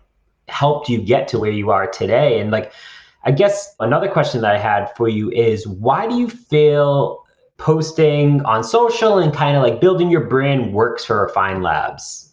helped 0.47 0.89
you 0.89 0.99
get 0.99 1.27
to 1.29 1.39
where 1.39 1.51
you 1.51 1.69
are 1.69 1.87
today. 1.87 2.39
And 2.39 2.51
like 2.51 2.73
I 3.23 3.31
guess 3.31 3.75
another 3.79 4.09
question 4.09 4.41
that 4.41 4.55
I 4.55 4.57
had 4.57 4.95
for 4.95 5.09
you 5.09 5.29
is 5.31 5.67
why 5.67 6.07
do 6.07 6.17
you 6.17 6.29
feel 6.29 7.25
posting 7.57 8.41
on 8.45 8.63
social 8.63 9.19
and 9.19 9.33
kind 9.33 9.57
of 9.57 9.63
like 9.63 9.81
building 9.81 10.09
your 10.09 10.25
brand 10.25 10.73
works 10.73 11.03
for 11.03 11.21
Refine 11.25 11.61
Labs? 11.61 12.28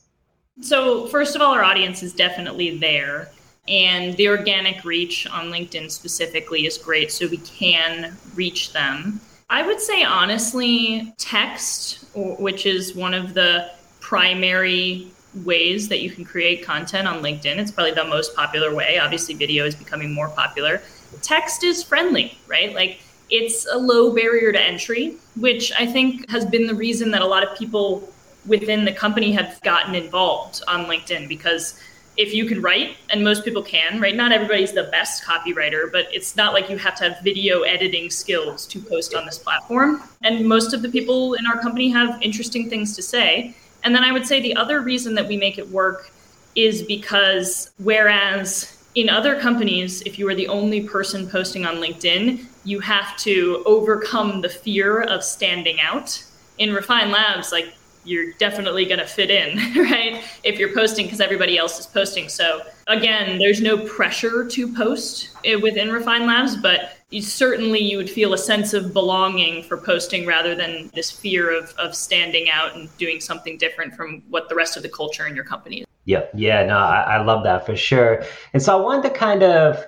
So, 0.60 1.06
first 1.08 1.36
of 1.36 1.42
all, 1.42 1.52
our 1.52 1.62
audience 1.62 2.02
is 2.02 2.12
definitely 2.14 2.78
there. 2.78 3.30
And 3.68 4.16
the 4.16 4.28
organic 4.28 4.84
reach 4.84 5.26
on 5.26 5.50
LinkedIn 5.50 5.90
specifically 5.90 6.66
is 6.66 6.78
great, 6.78 7.10
so 7.10 7.26
we 7.26 7.38
can 7.38 8.16
reach 8.34 8.72
them. 8.72 9.20
I 9.50 9.66
would 9.66 9.80
say, 9.80 10.02
honestly, 10.02 11.12
text, 11.18 12.06
which 12.14 12.64
is 12.64 12.94
one 12.94 13.12
of 13.12 13.34
the 13.34 13.70
primary 14.00 15.10
ways 15.44 15.88
that 15.88 16.00
you 16.00 16.10
can 16.10 16.24
create 16.24 16.64
content 16.64 17.06
on 17.06 17.22
LinkedIn. 17.22 17.58
It's 17.58 17.70
probably 17.70 17.92
the 17.92 18.04
most 18.04 18.34
popular 18.34 18.74
way. 18.74 18.98
Obviously, 18.98 19.34
video 19.34 19.66
is 19.66 19.74
becoming 19.74 20.12
more 20.14 20.28
popular. 20.30 20.80
Text 21.22 21.64
is 21.64 21.82
friendly, 21.82 22.38
right? 22.46 22.74
Like 22.74 23.00
it's 23.28 23.66
a 23.66 23.76
low 23.76 24.14
barrier 24.14 24.52
to 24.52 24.60
entry, 24.60 25.16
which 25.36 25.72
I 25.78 25.86
think 25.86 26.28
has 26.30 26.46
been 26.46 26.66
the 26.66 26.74
reason 26.74 27.10
that 27.10 27.22
a 27.22 27.26
lot 27.26 27.46
of 27.46 27.58
people 27.58 28.12
within 28.46 28.84
the 28.84 28.92
company 28.92 29.32
have 29.32 29.60
gotten 29.62 29.94
involved 29.94 30.62
on 30.68 30.86
LinkedIn 30.86 31.28
because 31.28 31.78
if 32.16 32.32
you 32.32 32.46
can 32.46 32.62
write, 32.62 32.96
and 33.10 33.22
most 33.22 33.44
people 33.44 33.62
can, 33.62 34.00
right? 34.00 34.16
Not 34.16 34.32
everybody's 34.32 34.72
the 34.72 34.84
best 34.84 35.22
copywriter, 35.24 35.92
but 35.92 36.06
it's 36.12 36.34
not 36.34 36.54
like 36.54 36.70
you 36.70 36.78
have 36.78 36.96
to 36.96 37.04
have 37.04 37.22
video 37.22 37.62
editing 37.62 38.08
skills 38.08 38.66
to 38.68 38.80
post 38.80 39.14
on 39.14 39.26
this 39.26 39.38
platform. 39.38 40.02
And 40.22 40.46
most 40.48 40.72
of 40.72 40.80
the 40.80 40.88
people 40.88 41.34
in 41.34 41.46
our 41.46 41.60
company 41.60 41.90
have 41.90 42.20
interesting 42.22 42.70
things 42.70 42.96
to 42.96 43.02
say. 43.02 43.54
And 43.84 43.94
then 43.94 44.02
I 44.02 44.12
would 44.12 44.26
say 44.26 44.40
the 44.40 44.56
other 44.56 44.80
reason 44.80 45.14
that 45.16 45.28
we 45.28 45.36
make 45.36 45.58
it 45.58 45.68
work 45.68 46.10
is 46.54 46.82
because 46.82 47.70
whereas 47.78 48.82
in 48.94 49.10
other 49.10 49.38
companies, 49.38 50.00
if 50.02 50.18
you 50.18 50.26
are 50.28 50.34
the 50.34 50.48
only 50.48 50.88
person 50.88 51.28
posting 51.28 51.66
on 51.66 51.76
LinkedIn, 51.76 52.46
you 52.64 52.80
have 52.80 53.14
to 53.18 53.62
overcome 53.66 54.40
the 54.40 54.48
fear 54.48 55.02
of 55.02 55.22
standing 55.22 55.80
out. 55.80 56.24
In 56.56 56.72
Refine 56.72 57.10
Labs, 57.10 57.52
like 57.52 57.74
you're 58.06 58.32
definitely 58.34 58.84
going 58.84 59.00
to 59.00 59.06
fit 59.06 59.30
in, 59.30 59.56
right? 59.76 60.24
If 60.44 60.58
you're 60.58 60.72
posting 60.72 61.06
because 61.06 61.20
everybody 61.20 61.58
else 61.58 61.78
is 61.78 61.86
posting. 61.86 62.28
So 62.28 62.62
again, 62.86 63.38
there's 63.38 63.60
no 63.60 63.78
pressure 63.78 64.46
to 64.46 64.72
post 64.74 65.30
eh, 65.44 65.56
within 65.56 65.90
Refine 65.90 66.26
Labs, 66.26 66.56
but 66.56 66.92
you, 67.10 67.22
certainly 67.22 67.80
you 67.80 67.96
would 67.96 68.10
feel 68.10 68.32
a 68.32 68.38
sense 68.38 68.74
of 68.74 68.92
belonging 68.92 69.62
for 69.62 69.76
posting 69.76 70.26
rather 70.26 70.54
than 70.54 70.90
this 70.94 71.10
fear 71.10 71.56
of, 71.56 71.74
of 71.78 71.94
standing 71.94 72.48
out 72.50 72.74
and 72.74 72.94
doing 72.98 73.20
something 73.20 73.58
different 73.58 73.94
from 73.94 74.22
what 74.28 74.48
the 74.48 74.54
rest 74.54 74.76
of 74.76 74.82
the 74.82 74.88
culture 74.88 75.26
in 75.26 75.34
your 75.34 75.44
company 75.44 75.80
is. 75.80 75.86
Yeah, 76.04 76.24
yeah, 76.34 76.64
no, 76.64 76.78
I, 76.78 77.16
I 77.16 77.22
love 77.22 77.42
that 77.44 77.66
for 77.66 77.76
sure. 77.76 78.22
And 78.52 78.62
so 78.62 78.76
I 78.76 78.80
wanted 78.80 79.02
to 79.08 79.10
kind 79.10 79.42
of, 79.42 79.84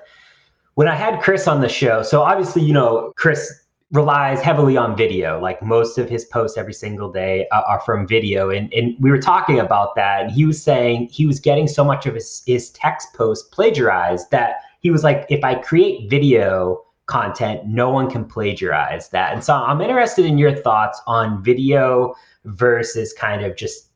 when 0.75 0.89
I 0.89 0.95
had 0.95 1.21
Chris 1.23 1.47
on 1.47 1.61
the 1.61 1.69
show, 1.69 2.03
so 2.03 2.23
obviously, 2.23 2.63
you 2.63 2.73
know, 2.73 3.13
Chris 3.17 3.53
relies 3.93 4.43
heavily 4.43 4.77
on 4.77 4.97
video. 4.97 5.41
Like 5.41 5.63
most 5.63 5.97
of 5.97 6.09
his 6.09 6.25
posts 6.27 6.59
every 6.59 6.75
single 6.75 7.11
day 7.11 7.49
uh, 7.53 7.63
are 7.67 7.81
from 7.81 8.07
video. 8.07 8.51
And, 8.51 8.73
and 8.75 8.95
we 9.01 9.11
were 9.11 9.19
talking 9.19 9.59
about 9.61 9.95
that. 9.95 10.23
And 10.23 10.31
he 10.31 10.45
was 10.45 10.63
saying 10.63 11.09
he 11.11 11.27
was 11.27 11.41
getting 11.41 11.67
so 11.67 11.85
much 11.85 12.07
of 12.07 12.15
his, 12.15 12.43
his 12.47 12.71
text 12.71 13.15
posts 13.15 13.49
plagiarized 13.51 14.31
that 14.31 14.57
he 14.81 14.91
was 14.91 15.05
like, 15.05 15.27
if 15.31 15.43
I 15.43 15.55
create 15.55 16.11
video 16.11 16.85
content, 17.07 17.67
no 17.67 17.89
one 17.91 18.11
can 18.11 18.27
plagiarize 18.27 19.09
that. 19.09 19.33
And 19.33 19.43
so 19.43 19.55
I'm 19.55 19.81
interested 19.81 20.27
in 20.27 20.37
your 20.37 20.55
thoughts 20.55 21.01
on 21.07 21.43
video 21.43 22.15
versus 22.45 23.15
kind 23.15 23.43
of 23.43 23.57
just 23.57 23.87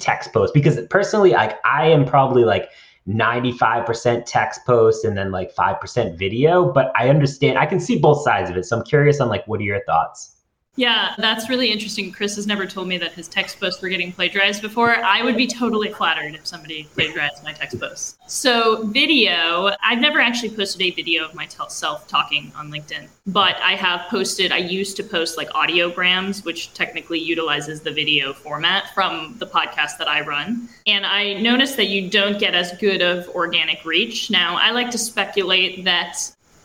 text 0.00 0.32
posts 0.32 0.52
because 0.52 0.78
personally, 0.90 1.30
like 1.30 1.58
I 1.64 1.86
am 1.86 2.04
probably 2.04 2.44
like 2.44 2.70
95% 3.08 4.24
text 4.26 4.60
posts 4.66 5.04
and 5.04 5.16
then 5.16 5.30
like 5.30 5.54
5% 5.54 6.18
video 6.18 6.72
but 6.72 6.90
i 6.96 7.08
understand 7.08 7.56
i 7.56 7.64
can 7.64 7.78
see 7.78 7.98
both 7.98 8.22
sides 8.22 8.50
of 8.50 8.56
it 8.56 8.64
so 8.64 8.76
i'm 8.76 8.84
curious 8.84 9.20
on 9.20 9.28
like 9.28 9.46
what 9.46 9.60
are 9.60 9.64
your 9.64 9.84
thoughts 9.84 10.35
Yeah, 10.76 11.14
that's 11.16 11.48
really 11.48 11.72
interesting. 11.72 12.12
Chris 12.12 12.36
has 12.36 12.46
never 12.46 12.66
told 12.66 12.86
me 12.86 12.98
that 12.98 13.12
his 13.12 13.28
text 13.28 13.58
posts 13.58 13.80
were 13.80 13.88
getting 13.88 14.12
plagiarized 14.12 14.60
before. 14.60 14.96
I 14.96 15.22
would 15.22 15.36
be 15.36 15.46
totally 15.46 15.90
flattered 15.90 16.34
if 16.34 16.46
somebody 16.46 16.86
plagiarized 16.94 17.42
my 17.42 17.52
text 17.52 17.80
posts. 17.80 18.18
So, 18.26 18.84
video, 18.84 19.70
I've 19.82 20.00
never 20.00 20.20
actually 20.20 20.50
posted 20.50 20.82
a 20.82 20.90
video 20.90 21.24
of 21.24 21.34
myself 21.34 22.06
talking 22.08 22.52
on 22.54 22.70
LinkedIn, 22.70 23.08
but 23.26 23.56
I 23.62 23.72
have 23.72 24.02
posted, 24.10 24.52
I 24.52 24.58
used 24.58 24.96
to 24.98 25.02
post 25.02 25.38
like 25.38 25.48
audiograms, 25.50 26.44
which 26.44 26.74
technically 26.74 27.20
utilizes 27.20 27.80
the 27.80 27.90
video 27.90 28.34
format 28.34 28.92
from 28.94 29.36
the 29.38 29.46
podcast 29.46 29.96
that 29.98 30.08
I 30.08 30.20
run. 30.20 30.68
And 30.86 31.06
I 31.06 31.34
noticed 31.34 31.76
that 31.78 31.88
you 31.88 32.10
don't 32.10 32.38
get 32.38 32.54
as 32.54 32.76
good 32.78 33.00
of 33.00 33.28
organic 33.30 33.84
reach. 33.84 34.30
Now, 34.30 34.56
I 34.56 34.72
like 34.72 34.90
to 34.90 34.98
speculate 34.98 35.84
that 35.84 36.18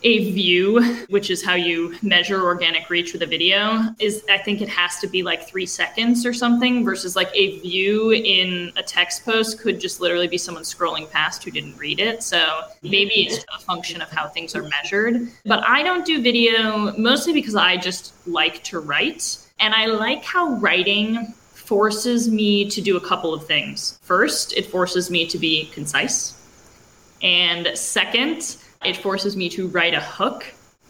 a 0.04 0.32
view, 0.32 0.82
which 1.10 1.30
is 1.30 1.44
how 1.44 1.54
you 1.54 1.96
measure 2.02 2.44
organic 2.44 2.90
reach 2.90 3.14
with 3.14 3.22
a 3.22 3.26
video, 3.26 3.84
is 4.00 4.24
I 4.30 4.38
think 4.38 4.62
it 4.62 4.70
has 4.70 5.00
to 5.00 5.08
be 5.08 5.24
like 5.24 5.48
three 5.48 5.66
seconds 5.66 6.26
or 6.26 6.34
something 6.34 6.84
versus 6.84 7.16
like 7.16 7.30
a 7.34 7.60
view 7.60 8.12
in 8.12 8.72
a 8.76 8.84
text 8.84 9.26
post 9.26 9.60
could 9.60 9.80
just 9.80 10.02
literally 10.02 10.28
be 10.28 10.38
someone 10.38 10.64
scrolling 10.64 11.10
past 11.10 11.44
who 11.44 11.52
didn't 11.52 11.78
read 11.78 12.00
it. 12.00 12.24
So 12.24 12.62
maybe 12.82 13.28
it's 13.28 13.46
a 13.56 13.60
function 13.60 14.02
of 14.02 14.10
how 14.10 14.28
things 14.28 14.56
are 14.56 14.64
measured. 14.64 15.28
But 15.46 15.64
I 15.68 15.84
don't 15.84 16.06
do 16.06 16.22
video 16.22 16.98
mostly 16.98 17.34
because 17.34 17.56
I 17.56 17.78
just 17.78 18.14
like 18.28 18.64
to 18.66 18.80
write. 18.80 19.38
And 19.60 19.74
I 19.74 19.86
like 19.86 20.24
how 20.24 20.56
writing 20.56 21.34
forces 21.54 22.30
me 22.30 22.70
to 22.70 22.82
do 22.82 22.98
a 22.98 23.00
couple 23.00 23.34
of 23.34 23.46
things. 23.46 24.00
First, 24.02 24.58
it 24.58 24.66
forces 24.66 25.10
me 25.10 25.26
to 25.28 25.38
be 25.38 25.70
concise. 25.72 26.38
And 27.22 27.78
second, 27.78 28.58
it 28.84 28.98
forces 28.98 29.36
me 29.36 29.50
to 29.50 29.68
write 29.68 29.94
a 29.94 30.02
hook. 30.02 30.46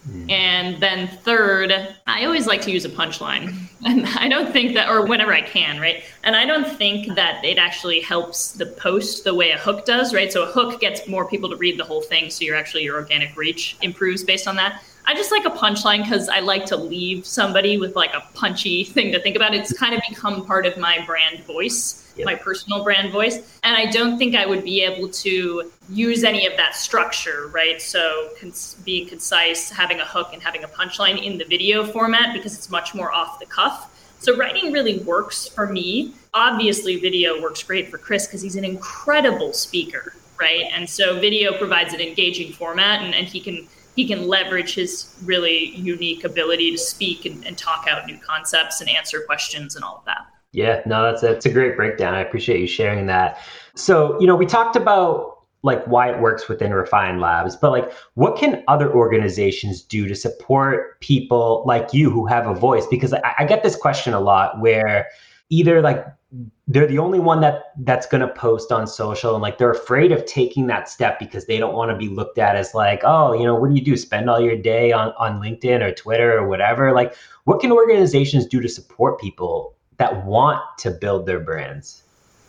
Mm. 0.10 0.32
And 0.32 0.82
then 0.82 1.08
third, 1.08 1.72
I 2.08 2.26
always 2.26 2.48
like 2.48 2.62
to 2.64 2.72
use 2.72 2.86
a 2.86 2.90
punchline. 2.90 3.56
And 3.84 4.06
I 4.06 4.28
don't 4.28 4.54
think 4.54 4.76
that, 4.76 4.90
or 4.90 5.08
whenever 5.08 5.34
I 5.34 5.42
can, 5.42 5.80
right? 5.80 6.04
And 6.24 6.36
I 6.36 6.46
don't 6.46 6.68
think 6.68 7.16
that 7.16 7.44
it 7.44 7.58
actually 7.58 8.00
helps 8.00 8.52
the 8.52 8.68
post 8.68 9.24
the 9.24 9.34
way 9.34 9.50
a 9.50 9.58
hook 9.58 9.86
does, 9.86 10.14
right? 10.14 10.32
So 10.32 10.44
a 10.44 10.46
hook 10.46 10.80
gets 10.80 11.08
more 11.08 11.28
people 11.28 11.50
to 11.50 11.56
read 11.56 11.80
the 11.80 11.84
whole 11.84 12.02
thing. 12.02 12.30
So 12.30 12.46
you're 12.46 12.56
actually, 12.56 12.84
your 12.84 12.98
organic 12.98 13.36
reach 13.36 13.78
improves 13.82 14.24
based 14.24 14.48
on 14.48 14.56
that. 14.58 14.84
I 15.06 15.14
just 15.16 15.32
like 15.32 15.46
a 15.46 15.50
punchline 15.50 16.04
because 16.04 16.30
I 16.30 16.40
like 16.40 16.66
to 16.68 16.78
leave 16.78 17.26
somebody 17.26 17.78
with 17.78 17.96
like 17.96 18.14
a 18.14 18.24
punchy 18.34 18.84
thing 18.84 19.12
to 19.12 19.20
think 19.20 19.36
about. 19.36 19.54
It's 19.54 19.74
kind 19.74 19.94
of 19.96 20.02
become 20.08 20.46
part 20.46 20.66
of 20.66 20.78
my 20.78 21.04
brand 21.06 21.44
voice, 21.46 22.14
my 22.24 22.36
personal 22.36 22.84
brand 22.84 23.12
voice. 23.12 23.60
And 23.64 23.76
I 23.76 23.88
don't 23.88 24.18
think 24.18 24.36
I 24.36 24.46
would 24.46 24.64
be 24.64 24.82
able 24.84 25.10
to 25.10 25.72
use 25.90 26.24
any 26.24 26.46
of 26.46 26.56
that 26.58 26.76
structure, 26.76 27.48
right? 27.48 27.82
So 27.82 28.30
cons- 28.40 28.78
being 28.86 29.08
concise, 29.08 29.70
having 29.70 30.00
a 30.00 30.06
hook, 30.06 30.30
and 30.34 30.42
having 30.42 30.64
a 30.64 30.68
punchline 30.68 31.24
in 31.24 31.38
the 31.38 31.46
video 31.46 31.86
format 31.86 32.34
because 32.34 32.56
it's 32.56 32.70
much 32.70 32.94
more 32.94 33.12
off 33.12 33.40
the 33.40 33.46
cuff. 33.46 33.88
So 34.20 34.38
writing 34.38 34.72
really 34.72 35.00
works 35.00 35.48
for 35.48 35.66
me. 35.66 36.14
Obviously, 36.36 36.98
video 36.98 37.42
works 37.42 37.64
great 37.64 37.90
for 37.90 37.98
Chris 37.98 38.28
because 38.28 38.42
he's 38.42 38.56
an 38.56 38.64
incredible 38.64 39.52
speaker, 39.52 40.14
right? 40.40 40.66
And 40.72 40.88
so 40.88 41.20
video 41.20 41.58
provides 41.58 41.96
an 41.96 42.02
engaging 42.02 42.54
format 42.54 43.02
and, 43.02 43.16
and 43.16 43.28
he 43.28 43.40
can 43.40 43.68
he 43.96 44.08
can 44.08 44.28
leverage 44.28 44.76
his 44.76 45.14
really 45.24 45.76
unique 45.76 46.24
ability 46.24 46.72
to 46.72 46.78
speak 46.78 47.26
and, 47.26 47.46
and 47.46 47.58
talk 47.58 47.88
out 47.90 48.06
new 48.06 48.18
concepts 48.20 48.82
and 48.82 48.90
answer 48.90 49.22
questions 49.26 49.76
and 49.76 49.84
all 49.84 49.98
of 49.98 50.06
that. 50.06 50.28
Yeah, 50.54 50.82
no, 50.86 51.04
that's 51.04 51.24
a, 51.24 51.28
that's 51.28 51.46
a 51.46 51.52
great 51.52 51.76
breakdown. 51.76 52.14
I 52.14 52.22
appreciate 52.22 52.60
you 52.60 52.68
sharing 52.68 53.06
that. 53.08 53.38
So, 53.76 54.20
you 54.20 54.28
know, 54.28 54.36
we 54.36 54.46
talked 54.46 54.76
about 54.76 55.38
like 55.64 55.86
why 55.86 56.12
it 56.12 56.20
works 56.20 56.48
within 56.50 56.74
Refine 56.74 57.20
Labs, 57.20 57.56
but 57.56 57.72
like 57.72 57.92
what 58.16 58.36
can 58.38 58.64
other 58.68 58.92
organizations 58.92 59.82
do 59.82 60.08
to 60.08 60.16
support 60.16 61.00
people 61.02 61.64
like 61.66 61.94
you 61.94 62.10
who 62.10 62.26
have 62.26 62.48
a 62.48 62.54
voice? 62.54 62.88
Because 62.88 63.14
I, 63.14 63.34
I 63.40 63.46
get 63.46 63.64
this 63.64 63.76
question 63.76 64.14
a 64.14 64.20
lot 64.20 64.60
where 64.60 65.08
either 65.52 65.82
like 65.82 66.04
they're 66.68 66.88
the 66.88 66.98
only 66.98 67.20
one 67.20 67.42
that 67.42 67.74
that's 67.80 68.08
going 68.08 68.22
to 68.22 68.28
post 68.30 68.72
on 68.72 68.88
social 68.88 69.36
and 69.36 69.42
like 69.42 69.58
they're 69.58 69.72
afraid 69.72 70.12
of 70.12 70.26
taking 70.26 70.66
that 70.66 70.88
step 70.88 71.20
because 71.20 71.46
they 71.46 71.58
don't 71.60 71.76
want 71.76 71.92
to 71.92 71.98
be 71.98 72.08
looked 72.08 72.40
at 72.40 72.56
as 72.56 72.74
like 72.74 73.02
oh 73.04 73.34
you 73.34 73.44
know 73.44 73.54
what 73.54 73.70
do 73.70 73.76
you 73.76 73.84
do 73.84 73.96
spend 73.98 74.30
all 74.30 74.40
your 74.40 74.56
day 74.56 74.92
on 74.92 75.10
on 75.20 75.42
linkedin 75.42 75.82
or 75.82 75.94
twitter 75.94 76.38
or 76.38 76.48
whatever 76.48 76.94
like 76.94 77.14
what 77.44 77.60
can 77.60 77.72
organizations 77.72 78.46
do 78.46 78.62
to 78.62 78.70
support 78.70 79.20
people 79.20 79.76
that 79.98 80.26
want 80.26 80.62
to 80.80 80.90
build 80.90 81.26
their 81.26 81.40
brands 81.40 82.04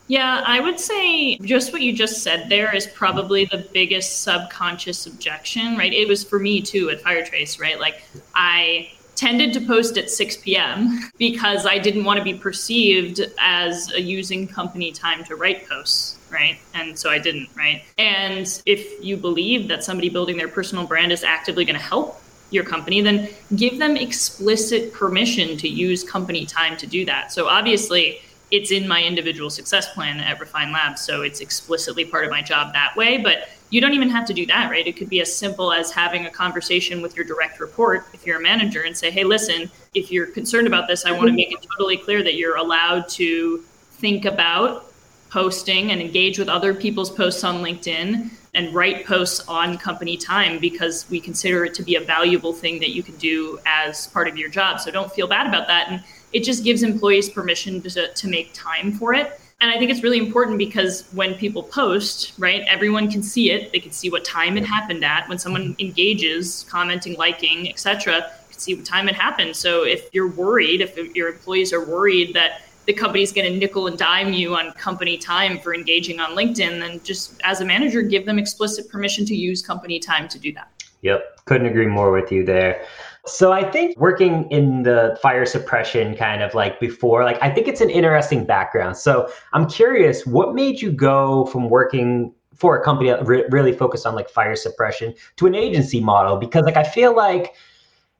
yeah, 0.09 0.43
I 0.45 0.61
would 0.61 0.79
say 0.79 1.39
just 1.39 1.73
what 1.73 1.81
you 1.81 1.95
just 1.95 2.23
said 2.23 2.51
there 2.51 2.75
is 2.75 2.87
probably 2.89 3.47
the 3.47 3.67
biggest 3.73 4.23
subconscious 4.23 5.07
objection, 5.07 5.77
right? 5.79 5.93
It 5.93 6.07
was 6.07 6.23
for 6.23 6.39
me 6.39 6.61
too 6.61 6.91
at 6.91 7.01
Firetrace, 7.01 7.59
right? 7.59 7.81
Like 7.81 8.03
I 8.35 8.93
tended 9.23 9.53
to 9.53 9.61
post 9.61 9.97
at 9.97 10.11
6 10.11 10.39
p.m. 10.39 10.99
because 11.17 11.65
I 11.65 11.79
didn't 11.79 12.03
want 12.03 12.19
to 12.19 12.25
be 12.25 12.35
perceived 12.35 13.21
as 13.39 13.93
a 13.93 14.01
using 14.01 14.49
company 14.49 14.91
time 14.91 15.23
to 15.25 15.37
write 15.37 15.69
posts, 15.69 16.17
right? 16.29 16.59
And 16.75 16.99
so 16.99 17.09
I 17.09 17.21
didn't, 17.21 17.49
right? 17.57 17.85
And 17.99 18.61
if 18.67 19.01
you 19.01 19.17
believe 19.17 19.69
that 19.69 19.85
somebody 19.85 20.09
building 20.09 20.37
their 20.37 20.49
personal 20.49 20.89
brand 20.89 21.13
is 21.13 21.23
actively 21.23 21.65
going 21.65 21.79
to 21.79 21.85
help 21.85 22.21
your 22.51 22.65
company, 22.65 23.01
then 23.01 23.29
give 23.55 23.79
them 23.79 23.97
explicit 23.97 24.93
permission 24.93 25.57
to 25.59 25.69
use 25.69 26.03
company 26.03 26.45
time 26.45 26.77
to 26.79 26.89
do 26.89 27.05
that. 27.05 27.31
So 27.31 27.47
obviously, 27.47 28.21
it's 28.51 28.73
in 28.73 28.89
my 28.89 29.05
individual 29.05 29.51
success 29.51 29.95
plan 29.95 30.19
at 30.19 30.41
Refine 30.41 30.73
Labs. 30.73 31.01
So 31.01 31.23
it's 31.23 31.41
explicitly 31.41 32.05
part 32.05 32.25
of 32.25 32.33
my 32.33 32.43
job 32.43 32.73
that 32.73 32.97
way. 32.97 33.19
But 33.19 33.49
you 33.73 33.81
don't 33.81 33.95
even 33.95 34.11
have 34.11 34.27
to 34.27 34.35
do 34.35 34.45
that, 34.45 34.71
right? 34.71 34.87
It 34.87 34.99
could 34.99 35.09
be 35.09 35.23
as 35.23 35.35
simple 35.35 35.73
as 35.73 35.91
having 35.91 36.27
a 36.27 36.31
conversation 36.31 37.01
with 37.01 37.17
your 37.17 37.25
direct 37.25 37.59
report 37.59 38.07
if 38.13 38.27
you're 38.27 38.39
a 38.39 38.43
manager 38.43 38.83
and 38.83 38.95
say, 38.95 39.11
hey, 39.11 39.25
listen, 39.25 39.71
if 39.95 40.13
you're 40.13 40.27
concerned 40.27 40.67
about 40.67 40.89
this, 40.89 41.07
I 41.07 41.11
want 41.11 41.23
to 41.23 41.29
mm-hmm. 41.29 41.37
make 41.37 41.53
it 41.53 41.67
totally 41.73 41.97
clear 41.97 42.23
that 42.23 42.35
you're 42.35 42.57
allowed 42.57 43.09
to 43.11 43.65
think 43.93 44.27
about 44.27 44.93
posting 45.31 45.91
and 45.91 46.03
engage 46.03 46.39
with 46.39 46.51
other 46.51 46.75
people's 46.75 47.11
posts 47.11 47.45
on 47.45 47.65
LinkedIn 47.65 48.29
and 48.53 48.75
write 48.75 49.07
posts 49.07 49.49
on 49.49 49.79
company 49.79 50.19
time 50.19 50.59
because 50.59 51.09
we 51.09 51.19
consider 51.19 51.65
it 51.65 51.73
to 51.73 51.83
be 51.83 51.95
a 51.95 52.01
valuable 52.01 52.53
thing 52.53 52.79
that 52.79 52.91
you 52.91 53.03
can 53.03 53.17
do 53.17 53.59
as 53.65 54.09
part 54.09 54.29
of 54.29 54.37
your 54.37 54.51
job. 54.51 54.81
So 54.81 54.91
don't 54.91 55.11
feel 55.11 55.27
bad 55.27 55.47
about 55.47 55.67
that. 55.69 55.89
And 55.89 56.05
it 56.35 56.45
just 56.45 56.63
gives 56.63 56.83
employees 56.83 57.31
permission 57.31 57.81
to, 57.81 58.13
to 58.13 58.29
make 58.29 58.53
time 58.53 58.93
for 58.93 59.15
it. 59.15 59.41
And 59.63 59.71
I 59.71 59.79
think 59.79 59.93
it's 59.93 60.03
really 60.03 60.19
important 60.19 60.59
because 60.59 61.05
when 61.13 61.35
people 61.35 61.63
post, 61.63 62.33
right, 62.37 62.63
everyone 62.67 63.09
can 63.09 63.23
see 63.23 63.53
it. 63.53 63.71
They 63.71 63.79
can 63.79 63.93
see 63.93 64.11
what 64.11 64.25
time 64.25 64.59
it 64.59 64.67
happened 64.67 65.05
at. 65.05 65.29
When 65.29 65.39
someone 65.39 65.63
mm-hmm. 65.63 65.81
engages, 65.81 66.67
commenting, 66.69 67.17
liking, 67.17 67.69
etc., 67.69 68.29
can 68.51 68.59
see 68.59 68.75
what 68.75 68.85
time 68.85 69.09
it 69.09 69.15
happened. 69.15 69.55
So 69.55 69.85
if 69.85 70.13
you're 70.13 70.27
worried, 70.27 70.81
if 70.81 70.97
your 71.15 71.29
employees 71.29 71.73
are 71.73 71.85
worried 71.85 72.35
that 72.35 72.63
the 72.87 72.93
company's 72.93 73.31
going 73.31 73.53
to 73.53 73.57
nickel 73.57 73.87
and 73.87 73.97
dime 73.97 74.33
you 74.33 74.57
on 74.57 74.73
company 74.73 75.17
time 75.17 75.61
for 75.61 75.73
engaging 75.73 76.19
on 76.19 76.37
LinkedIn, 76.37 76.81
then 76.81 77.01
just 77.05 77.41
as 77.45 77.61
a 77.61 77.65
manager, 77.65 78.03
give 78.03 78.27
them 78.27 78.41
explicit 78.41 78.91
permission 78.91 79.25
to 79.27 79.37
use 79.37 79.63
company 79.63 80.01
time 80.01 80.27
to 80.27 80.41
do 80.41 80.53
that. 80.55 80.73
Yep, 81.03 81.45
couldn't 81.45 81.69
agree 81.69 81.87
more 81.87 82.11
with 82.11 82.33
you 82.33 82.45
there. 82.45 82.85
So 83.27 83.53
I 83.53 83.71
think 83.71 83.97
working 83.99 84.51
in 84.51 84.83
the 84.83 85.17
fire 85.23 85.47
suppression 85.47 86.17
kind 86.17 86.43
of 86.43 86.55
like 86.55 86.81
before, 86.81 87.23
like 87.25 87.39
I 87.41 87.51
think 87.51 87.69
it's 87.69 87.81
an 87.81 87.91
interesting 87.91 88.45
background. 88.45 88.97
So 88.97 89.31
I'm 89.53 89.69
curious, 89.69 90.27
what 90.27 90.55
made 90.55 90.83
you 90.83 90.91
go 90.91 91.47
from 91.47 91.69
working 91.69 92.35
for 92.57 92.77
a 92.77 92.85
company 92.85 93.11
that 93.11 93.25
re- 93.25 93.45
really 93.51 93.73
focused 93.73 94.07
on 94.07 94.17
like 94.17 94.29
fire 94.29 94.57
suppression 94.57 95.15
to 95.37 95.47
an 95.47 95.55
agency 95.55 96.01
model? 96.01 96.37
Because 96.37 96.65
like 96.65 96.77
I 96.77 96.83
feel 96.83 97.15
like 97.15 97.55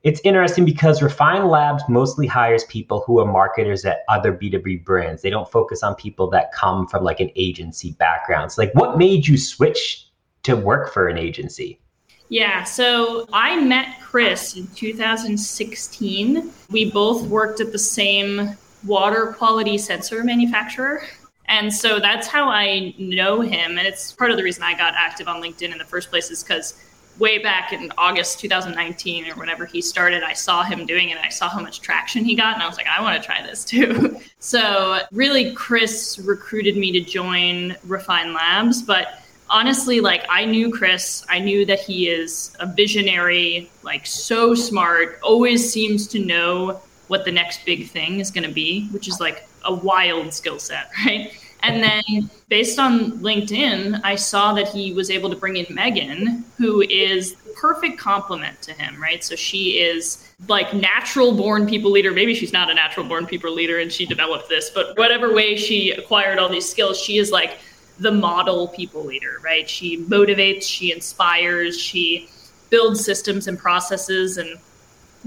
it's 0.03 0.21
interesting 0.23 0.63
because 0.63 1.01
Refine 1.01 1.49
Labs 1.49 1.83
mostly 1.89 2.25
hires 2.25 2.63
people 2.65 3.03
who 3.05 3.19
are 3.19 3.25
marketers 3.25 3.83
at 3.83 4.03
other 4.07 4.31
B2B 4.31 4.85
brands. 4.85 5.21
They 5.21 5.29
don't 5.29 5.51
focus 5.51 5.83
on 5.83 5.95
people 5.95 6.29
that 6.29 6.53
come 6.53 6.87
from 6.87 7.03
like 7.03 7.19
an 7.19 7.31
agency 7.35 7.91
background. 7.99 8.53
So 8.53 8.61
like 8.61 8.73
what 8.73 8.97
made 8.97 9.27
you 9.27 9.37
switch 9.37 10.07
to 10.43 10.55
work 10.55 10.93
for 10.93 11.09
an 11.09 11.17
agency? 11.17 11.79
Yeah, 12.29 12.63
so 12.63 13.27
I 13.31 13.59
met 13.59 13.99
Chris 14.01 14.55
in 14.55 14.67
2016. 14.75 16.51
We 16.71 16.91
both 16.91 17.27
worked 17.27 17.59
at 17.59 17.71
the 17.71 17.79
same 17.79 18.57
water 18.85 19.33
quality 19.37 19.77
sensor 19.77 20.23
manufacturer. 20.23 21.03
And 21.45 21.73
so 21.73 21.99
that's 21.99 22.27
how 22.27 22.49
I 22.49 22.95
know 22.97 23.41
him. 23.41 23.77
And 23.77 23.85
it's 23.85 24.11
part 24.11 24.31
of 24.31 24.37
the 24.37 24.43
reason 24.43 24.63
I 24.63 24.73
got 24.75 24.93
active 24.95 25.27
on 25.27 25.41
LinkedIn 25.41 25.71
in 25.71 25.77
the 25.77 25.85
first 25.85 26.09
place 26.09 26.31
is 26.31 26.43
because 26.43 26.81
way 27.19 27.37
back 27.37 27.73
in 27.73 27.91
August 27.97 28.39
2019 28.39 29.29
or 29.29 29.35
whenever 29.35 29.65
he 29.65 29.81
started, 29.81 30.23
I 30.23 30.33
saw 30.33 30.63
him 30.63 30.85
doing 30.85 31.09
it. 31.09 31.17
I 31.17 31.29
saw 31.29 31.49
how 31.49 31.59
much 31.59 31.81
traction 31.81 32.25
he 32.25 32.35
got, 32.35 32.55
and 32.55 32.63
I 32.63 32.67
was 32.67 32.77
like, 32.77 32.87
I 32.87 33.01
want 33.01 33.21
to 33.21 33.25
try 33.25 33.41
this 33.43 33.63
too. 33.63 34.19
so, 34.39 34.99
really, 35.11 35.53
Chris 35.53 36.19
recruited 36.19 36.75
me 36.75 36.91
to 36.93 37.01
join 37.01 37.75
Refine 37.85 38.33
Labs. 38.33 38.81
But 38.81 39.22
honestly, 39.53 40.01
like 40.01 40.25
I 40.29 40.43
knew 40.43 40.71
Chris, 40.71 41.25
I 41.29 41.39
knew 41.39 41.65
that 41.67 41.79
he 41.79 42.09
is 42.09 42.55
a 42.59 42.65
visionary, 42.65 43.69
like 43.83 44.05
so 44.05 44.53
smart, 44.55 45.19
always 45.21 45.71
seems 45.71 46.07
to 46.07 46.19
know 46.19 46.81
what 47.07 47.23
the 47.23 47.31
next 47.31 47.63
big 47.63 47.87
thing 47.87 48.19
is 48.19 48.31
going 48.31 48.47
to 48.47 48.53
be, 48.53 48.87
which 48.87 49.07
is 49.07 49.19
like 49.19 49.47
a 49.63 49.73
wild 49.73 50.33
skill 50.33 50.59
set, 50.59 50.89
right? 51.05 51.31
And 51.61 51.81
then 51.81 52.29
based 52.49 52.77
on 52.77 53.19
LinkedIn, 53.19 54.01
I 54.03 54.15
saw 54.15 54.53
that 54.53 54.67
he 54.67 54.91
was 54.91 55.09
able 55.09 55.29
to 55.29 55.35
bring 55.37 55.55
in 55.55 55.73
Megan, 55.73 56.43
who 56.57 56.81
is 56.81 57.35
the 57.35 57.53
perfect 57.53 57.97
complement 57.97 58.61
to 58.63 58.73
him, 58.73 59.01
right? 59.01 59.23
So 59.23 59.37
she 59.37 59.79
is 59.79 60.29
like 60.49 60.73
natural 60.73 61.31
born 61.31 61.65
people 61.65 61.89
leader. 61.89 62.11
Maybe 62.11 62.35
she's 62.35 62.51
not 62.51 62.69
a 62.69 62.73
natural 62.73 63.07
born 63.07 63.25
people 63.25 63.53
leader 63.53 63.79
and 63.79 63.93
she 63.93 64.05
developed 64.05 64.49
this, 64.49 64.71
but 64.71 64.97
whatever 64.97 65.33
way 65.33 65.55
she 65.55 65.91
acquired 65.91 66.37
all 66.37 66.49
these 66.49 66.69
skills, 66.69 66.99
she 66.99 67.17
is 67.17 67.31
like 67.31 67.59
the 67.99 68.11
model 68.11 68.67
people 68.69 69.03
leader, 69.03 69.39
right? 69.43 69.69
She 69.69 69.97
motivates, 70.05 70.63
she 70.63 70.91
inspires, 70.91 71.79
she 71.79 72.29
builds 72.69 73.03
systems 73.03 73.47
and 73.47 73.57
processes 73.57 74.37
and 74.37 74.57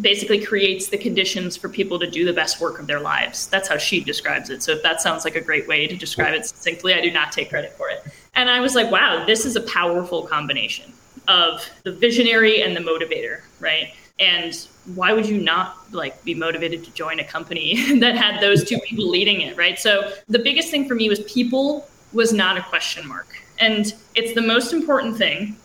basically 0.01 0.45
creates 0.45 0.89
the 0.89 0.99
conditions 0.99 1.57
for 1.57 1.69
people 1.69 1.99
to 1.99 2.11
do 2.11 2.25
the 2.25 2.33
best 2.33 2.61
work 2.61 2.79
of 2.79 2.87
their 2.87 3.01
lives. 3.01 3.47
That's 3.47 3.69
how 3.69 3.79
she 3.79 4.01
describes 4.01 4.51
it. 4.51 4.63
So 4.63 4.73
if 4.73 4.83
that 4.83 5.01
sounds 5.01 5.25
like 5.25 5.37
a 5.37 5.41
great 5.41 5.67
way 5.67 5.87
to 5.87 5.97
describe 5.97 6.35
it 6.35 6.45
succinctly, 6.45 6.93
I 6.93 7.01
do 7.01 7.11
not 7.11 7.33
take 7.33 7.49
credit 7.49 7.73
for 7.73 7.89
it. 7.89 8.05
And 8.35 8.51
I 8.51 8.61
was 8.61 8.75
like, 8.75 8.91
wow, 8.91 9.25
this 9.25 9.47
is 9.47 9.57
a 9.57 9.63
powerful 9.63 10.27
combination 10.27 10.93
of 11.29 11.69
the 11.85 11.93
visionary 11.93 12.63
and 12.63 12.77
the 12.77 12.81
motivator, 12.81 13.41
right? 13.59 13.95
And 14.19 14.55
why 14.95 15.13
would 15.13 15.27
you 15.27 15.39
not 15.39 15.93
like 15.93 16.23
be 16.25 16.35
motivated 16.35 16.85
to 16.85 16.91
join 16.93 17.21
a 17.21 17.25
company 17.25 17.99
that 18.01 18.17
had 18.17 18.41
those 18.41 18.65
two 18.65 18.79
people 18.81 19.09
leading 19.09 19.41
it, 19.41 19.57
right? 19.57 19.79
So 19.79 20.13
the 20.29 20.39
biggest 20.39 20.71
thing 20.71 20.87
for 20.87 20.95
me 20.95 21.09
was 21.09 21.21
people 21.21 21.89
was 22.17 22.33
not 22.33 22.57
a 22.57 22.63
question 22.63 23.07
mark. 23.07 23.29
And 23.59 23.95
it's 24.15 24.35
the 24.35 24.43
most 24.43 24.73
important 24.73 25.17
thing 25.17 25.57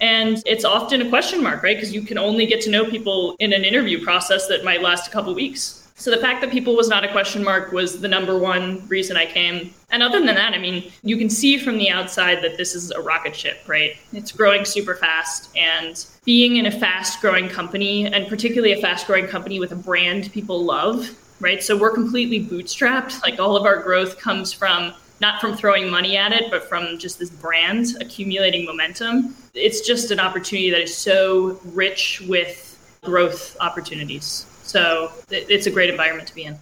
and 0.00 0.42
it's 0.46 0.64
often 0.64 1.02
a 1.02 1.08
question 1.08 1.42
mark, 1.42 1.62
right? 1.62 1.76
Because 1.76 1.92
you 1.92 2.02
can 2.02 2.16
only 2.16 2.46
get 2.46 2.60
to 2.62 2.70
know 2.70 2.84
people 2.86 3.36
in 3.38 3.52
an 3.52 3.64
interview 3.64 4.02
process 4.02 4.46
that 4.48 4.64
might 4.64 4.82
last 4.82 5.08
a 5.08 5.10
couple 5.10 5.34
weeks. 5.34 5.76
So 5.94 6.10
the 6.10 6.16
fact 6.16 6.40
that 6.40 6.50
people 6.50 6.74
was 6.74 6.88
not 6.88 7.04
a 7.04 7.12
question 7.12 7.44
mark 7.44 7.72
was 7.72 8.00
the 8.00 8.08
number 8.08 8.38
one 8.38 8.88
reason 8.88 9.18
I 9.18 9.26
came. 9.26 9.74
And 9.90 10.02
other 10.02 10.18
than 10.18 10.34
that, 10.34 10.54
I 10.54 10.58
mean, 10.58 10.90
you 11.02 11.18
can 11.18 11.28
see 11.28 11.58
from 11.58 11.76
the 11.76 11.90
outside 11.90 12.42
that 12.42 12.56
this 12.56 12.74
is 12.74 12.90
a 12.90 13.00
rocket 13.02 13.36
ship, 13.36 13.58
right? 13.66 13.96
It's 14.14 14.32
growing 14.32 14.64
super 14.64 14.94
fast. 14.94 15.54
And 15.54 16.02
being 16.24 16.56
in 16.56 16.64
a 16.64 16.70
fast 16.70 17.20
growing 17.20 17.50
company, 17.50 18.06
and 18.06 18.26
particularly 18.26 18.72
a 18.72 18.80
fast 18.80 19.06
growing 19.06 19.26
company 19.26 19.60
with 19.60 19.72
a 19.72 19.76
brand 19.76 20.32
people 20.32 20.64
love, 20.64 21.10
right? 21.38 21.62
So 21.62 21.76
we're 21.76 21.92
completely 21.92 22.46
bootstrapped. 22.46 23.20
Like 23.20 23.38
all 23.38 23.54
of 23.54 23.66
our 23.66 23.82
growth 23.82 24.18
comes 24.18 24.54
from 24.54 24.94
not 25.20 25.40
from 25.40 25.56
throwing 25.56 25.90
money 25.90 26.16
at 26.16 26.32
it, 26.32 26.50
but 26.50 26.68
from 26.68 26.98
just 26.98 27.18
this 27.18 27.30
brand 27.30 27.96
accumulating 28.00 28.64
momentum. 28.64 29.36
It's 29.54 29.80
just 29.86 30.10
an 30.10 30.20
opportunity 30.20 30.70
that 30.70 30.80
is 30.80 30.96
so 30.96 31.60
rich 31.66 32.22
with 32.26 32.98
growth 33.02 33.56
opportunities. 33.60 34.46
So 34.62 35.12
it's 35.30 35.66
a 35.66 35.70
great 35.70 35.90
environment 35.90 36.28
to 36.28 36.34
be 36.34 36.44
in. 36.44 36.58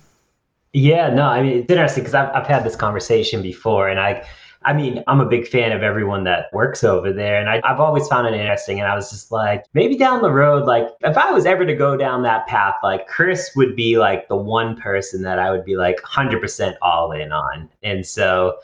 Yeah, 0.72 1.10
no, 1.10 1.24
I 1.24 1.42
mean, 1.42 1.58
it's 1.58 1.70
interesting 1.70 2.04
because 2.04 2.14
I've, 2.14 2.34
I've 2.34 2.46
had 2.46 2.64
this 2.64 2.76
conversation 2.76 3.42
before 3.42 3.88
and 3.88 3.98
I, 3.98 4.26
I 4.64 4.72
mean, 4.72 5.04
I'm 5.06 5.20
a 5.20 5.26
big 5.26 5.46
fan 5.46 5.72
of 5.72 5.82
everyone 5.82 6.24
that 6.24 6.46
works 6.52 6.82
over 6.82 7.12
there. 7.12 7.40
And 7.40 7.48
I, 7.48 7.60
have 7.66 7.80
always 7.80 8.08
found 8.08 8.26
it 8.26 8.34
interesting. 8.34 8.80
And 8.80 8.90
I 8.90 8.96
was 8.96 9.10
just 9.10 9.30
like, 9.30 9.64
maybe 9.72 9.96
down 9.96 10.20
the 10.20 10.32
road, 10.32 10.66
like 10.66 10.88
if 11.02 11.16
I 11.16 11.30
was 11.30 11.46
ever 11.46 11.64
to 11.64 11.74
go 11.74 11.96
down 11.96 12.22
that 12.24 12.46
path, 12.48 12.74
like 12.82 13.06
Chris 13.06 13.52
would 13.54 13.76
be 13.76 13.98
like 13.98 14.28
the 14.28 14.36
one 14.36 14.76
person 14.76 15.22
that 15.22 15.38
I 15.38 15.50
would 15.50 15.64
be 15.64 15.76
like 15.76 16.00
100% 16.02 16.74
all 16.82 17.12
in 17.12 17.30
on. 17.30 17.68
And 17.82 18.04
so 18.04 18.58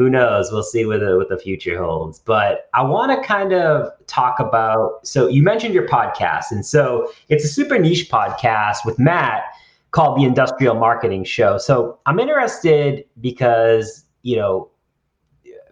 who 0.00 0.08
knows? 0.08 0.50
We'll 0.50 0.62
see 0.62 0.86
what 0.86 1.00
the, 1.00 1.18
what 1.18 1.28
the 1.28 1.36
future 1.36 1.82
holds. 1.82 2.20
But 2.20 2.70
I 2.72 2.82
want 2.82 3.12
to 3.12 3.26
kind 3.26 3.52
of 3.52 3.90
talk 4.06 4.40
about 4.40 5.06
so 5.06 5.28
you 5.28 5.42
mentioned 5.42 5.74
your 5.74 5.86
podcast. 5.86 6.52
And 6.52 6.64
so 6.64 7.12
it's 7.28 7.44
a 7.44 7.48
super 7.48 7.78
niche 7.78 8.08
podcast 8.08 8.78
with 8.86 8.98
Matt 8.98 9.42
called 9.90 10.18
the 10.18 10.24
Industrial 10.24 10.74
Marketing 10.74 11.22
Show. 11.22 11.58
So 11.58 11.98
I'm 12.06 12.18
interested 12.18 13.04
because, 13.20 14.06
you 14.22 14.36
know, 14.36 14.69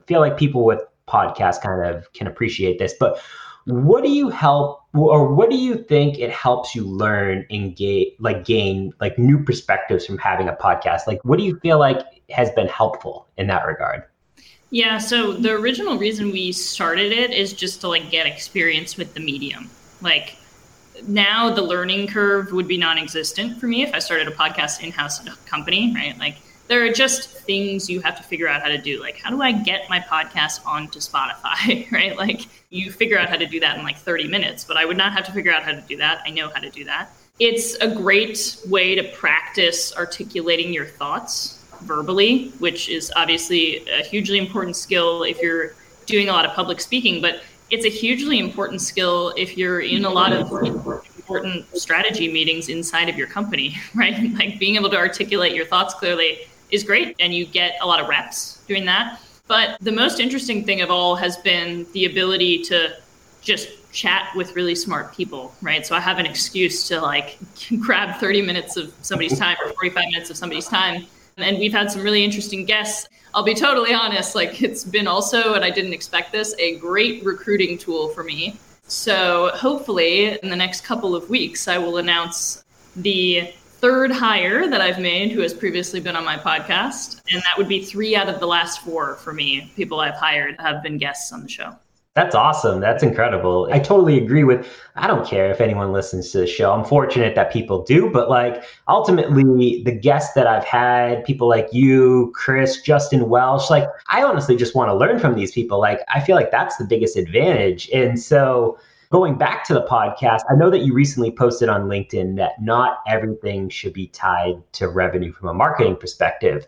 feel 0.09 0.21
like 0.21 0.37
people 0.37 0.65
with 0.65 0.83
podcasts 1.07 1.61
kind 1.61 1.95
of 1.95 2.13
can 2.15 2.27
appreciate 2.27 2.79
this. 2.79 2.95
But 2.99 3.21
what 3.67 4.03
do 4.03 4.11
you 4.11 4.31
help 4.31 4.81
or 4.95 5.33
what 5.35 5.51
do 5.51 5.57
you 5.57 5.77
think 5.77 6.19
it 6.19 6.31
helps 6.31 6.75
you 6.75 6.85
learn 6.85 7.47
and 7.51 7.77
gain 7.77 8.07
like 8.19 8.47
gain 8.47 8.93
like 8.99 9.19
new 9.19 9.45
perspectives 9.45 10.07
from 10.07 10.17
having 10.19 10.49
a 10.49 10.55
podcast? 10.55 11.07
Like 11.07 11.23
what 11.23 11.39
do 11.39 11.45
you 11.45 11.59
feel 11.61 11.79
like 11.79 11.99
has 12.31 12.51
been 12.53 12.67
helpful 12.67 13.29
in 13.37 13.47
that 13.49 13.67
regard? 13.67 14.05
Yeah, 14.71 14.99
so 14.99 15.33
the 15.33 15.53
original 15.53 15.99
reason 15.99 16.31
we 16.31 16.53
started 16.53 17.13
it 17.13 17.31
is 17.31 17.53
just 17.53 17.81
to 17.83 17.89
like 17.89 18.11
get 18.11 18.27
experience 18.27 18.97
with 18.97 19.15
the 19.15 19.21
medium. 19.21 19.71
Like 20.01 20.37
now 21.07 21.51
the 21.51 21.63
learning 21.63 22.09
curve 22.09 22.53
would 22.53 22.69
be 22.69 22.77
non-existent 22.77 23.61
for 23.61 23.67
me 23.67 23.83
if 23.83 23.95
I 23.95 23.99
started 23.99 24.29
a 24.29 24.33
podcast 24.33 24.83
in-house 24.83 25.21
company, 25.47 25.95
right? 25.95 26.19
Like 26.19 26.39
there 26.69 26.85
are 26.85 26.93
just 26.93 27.31
things 27.31 27.89
you 27.89 28.01
have 28.03 28.17
to 28.17 28.23
figure 28.23 28.47
out 28.47 28.63
how 28.63 28.69
to 28.69 28.79
do. 28.79 29.01
Like, 29.01 29.19
how 29.19 29.31
do 29.31 29.43
I 29.43 29.53
get 29.53 29.89
my 29.89 30.01
podcast 30.01 30.65
onto 30.67 31.01
Spotify, 31.01 31.91
right? 31.93 32.17
Like, 32.17 32.43
you 32.71 32.93
figure 32.93 33.19
out 33.19 33.29
how 33.29 33.37
to 33.37 33.47
do 33.47 33.59
that 33.61 33.79
in 33.79 33.85
like 33.85 33.97
30 33.97 34.29
minutes, 34.29 34.65
but 34.65 34.77
I 34.77 34.85
would 34.85 34.97
not 34.97 35.13
have 35.15 35.25
to 35.25 35.33
figure 35.33 35.53
out 35.53 35.63
how 35.63 35.73
to 35.73 35.81
do 35.81 35.97
that. 35.97 36.23
I 36.27 36.31
know 36.31 36.51
how 36.51 36.61
to 36.61 36.71
do 36.71 36.85
that. 36.85 37.11
It's 37.41 37.77
a 37.77 37.89
great 37.89 38.59
way 38.69 38.95
to 38.95 39.05
practice 39.17 39.97
articulating 39.97 40.73
your 40.73 40.87
thoughts 40.87 41.65
verbally, 41.83 42.49
which 42.59 42.89
is 42.89 43.13
obviously 43.17 43.89
a 43.89 44.03
hugely 44.03 44.39
important 44.39 44.77
skill 44.77 45.23
if 45.23 45.41
you're 45.41 45.75
doing 46.07 46.29
a 46.29 46.33
lot 46.33 46.45
of 46.45 46.53
public 46.53 46.81
speaking, 46.81 47.23
but 47.23 47.43
it's 47.71 47.85
a 47.85 47.91
hugely 47.91 48.39
important 48.39 48.81
skill 48.81 49.33
if 49.37 49.57
you're 49.57 49.81
in 49.81 50.05
a 50.05 50.11
lot 50.11 50.33
of 50.33 50.51
important 51.17 51.65
strategy 51.79 52.33
meetings 52.33 52.69
inside 52.69 53.09
of 53.09 53.17
your 53.17 53.27
company, 53.27 53.77
right? 53.95 54.21
Like 54.35 54.59
being 54.59 54.77
able 54.77 54.91
to 54.91 54.97
articulate 54.97 55.55
your 55.55 55.67
thoughts 55.67 55.95
clearly 55.95 56.41
is 56.71 56.85
great 56.85 57.17
and 57.21 57.35
you 57.35 57.47
get 57.47 57.77
a 57.81 57.87
lot 57.87 58.01
of 58.01 58.09
reps 58.09 58.61
doing 58.67 58.85
that. 58.87 59.21
But 59.47 59.79
the 59.81 59.93
most 59.93 60.21
interesting 60.21 60.65
thing 60.65 60.83
of 60.83 60.91
all 60.91 61.17
has 61.17 61.39
been 61.39 61.87
the 61.93 62.05
ability 62.05 62.63
to 62.65 62.97
just 63.41 63.69
chat 63.93 64.29
with 64.37 64.55
really 64.55 64.75
smart 64.75 65.15
people, 65.15 65.55
right? 65.63 65.87
So 65.87 65.97
I 65.97 66.01
have 66.01 66.19
an 66.19 66.27
excuse 66.27 66.87
to 66.89 67.01
like 67.01 67.39
grab 67.81 68.21
30 68.21 68.43
minutes 68.43 68.77
of 68.77 68.93
somebody's 69.03 69.39
time 69.39 69.57
or 69.65 69.73
45 69.73 70.05
minutes 70.13 70.31
of 70.31 70.37
somebody's 70.37 70.67
time. 70.67 71.07
And 71.39 71.59
we've 71.59 71.73
had 71.73 71.91
some 71.91 72.03
really 72.03 72.25
interesting 72.25 72.65
guests. 72.65 73.09
I'll 73.35 73.45
be 73.45 73.55
totally 73.55 73.95
honest, 73.95 74.35
like 74.35 74.63
it's 74.63 74.85
been 74.85 75.07
also, 75.07 75.55
and 75.55 75.65
I 75.65 75.71
didn't 75.71 75.93
expect 75.93 76.33
this, 76.33 76.55
a 76.59 76.77
great 76.77 77.25
recruiting 77.25 77.79
tool 77.79 78.09
for 78.09 78.25
me. 78.25 78.59
So 78.89 79.51
hopefully 79.55 80.39
in 80.43 80.51
the 80.51 80.57
next 80.57 80.83
couple 80.83 81.15
of 81.15 81.29
weeks, 81.31 81.69
I 81.69 81.79
will 81.79 81.99
announce 81.99 82.65
the 82.97 83.53
third 83.81 84.11
hire 84.11 84.69
that 84.69 84.81
I've 84.81 84.99
made 84.99 85.31
who 85.31 85.41
has 85.41 85.55
previously 85.55 86.01
been 86.01 86.17
on 86.17 86.25
my 86.25 86.37
podcast. 86.37 87.21
And 87.33 87.41
that 87.43 87.57
would 87.57 87.69
be 87.69 87.85
three 87.85 88.17
out 88.17 88.29
of 88.29 88.41
the 88.41 88.47
last 88.47 88.81
four 88.81 89.17
for 89.17 89.33
me. 89.33 89.73
People 89.77 90.01
I've 90.01 90.17
hired 90.17 90.61
have 90.61 90.83
been 90.83 90.99
guests 90.99 91.33
on 91.33 91.43
the 91.43 91.49
show. 91.49 91.77
That's 92.15 92.35
awesome. 92.35 92.81
That's 92.81 93.05
incredible. 93.05 93.69
I 93.71 93.79
totally 93.79 94.19
agree 94.19 94.43
with 94.43 94.69
I 94.97 95.07
don't 95.07 95.25
care 95.25 95.53
if 95.53 95.61
anyone 95.61 95.93
listens 95.93 96.33
to 96.33 96.39
the 96.39 96.49
show. 96.49 96.73
I'm 96.73 96.85
fortunate 96.85 97.37
that 97.37 97.53
people 97.53 97.85
do, 97.85 98.11
but 98.11 98.29
like 98.29 98.65
ultimately 98.89 99.85
the 99.85 99.93
guests 99.93 100.35
that 100.35 100.49
I've 100.49 100.65
had, 100.65 101.25
people 101.25 101.49
like 101.49 101.69
you, 101.71 102.33
Chris, 102.35 102.83
Justin 102.83 103.29
Welsh, 103.29 103.71
like 103.71 103.89
I 104.09 104.25
honestly 104.25 104.57
just 104.57 104.75
want 104.75 104.89
to 104.89 104.97
learn 104.97 105.21
from 105.21 105.37
these 105.37 105.53
people. 105.53 105.79
Like 105.79 106.01
I 106.13 106.19
feel 106.19 106.35
like 106.35 106.51
that's 106.51 106.77
the 106.77 106.85
biggest 106.85 107.17
advantage. 107.17 107.89
And 107.91 108.21
so 108.21 108.81
going 109.11 109.39
back 109.39 109.65
to 109.65 109.75
the 109.75 109.83
podcast, 109.83 110.41
I 110.51 110.55
know 110.55 110.71
that 110.71 110.81
you 110.81 110.93
recently 110.93 111.31
posted 111.31 111.69
on 111.69 111.89
LinkedIn 111.89 112.37
that 112.37 112.61
not 112.61 113.01
everything 113.07 113.69
should 113.69 113.93
be 113.93 114.09
tied 114.09 114.63
to 114.75 114.89
revenue 114.89 115.33
from 115.33 115.49
a 115.49 115.55
marketing 115.55 115.97
perspective. 115.97 116.67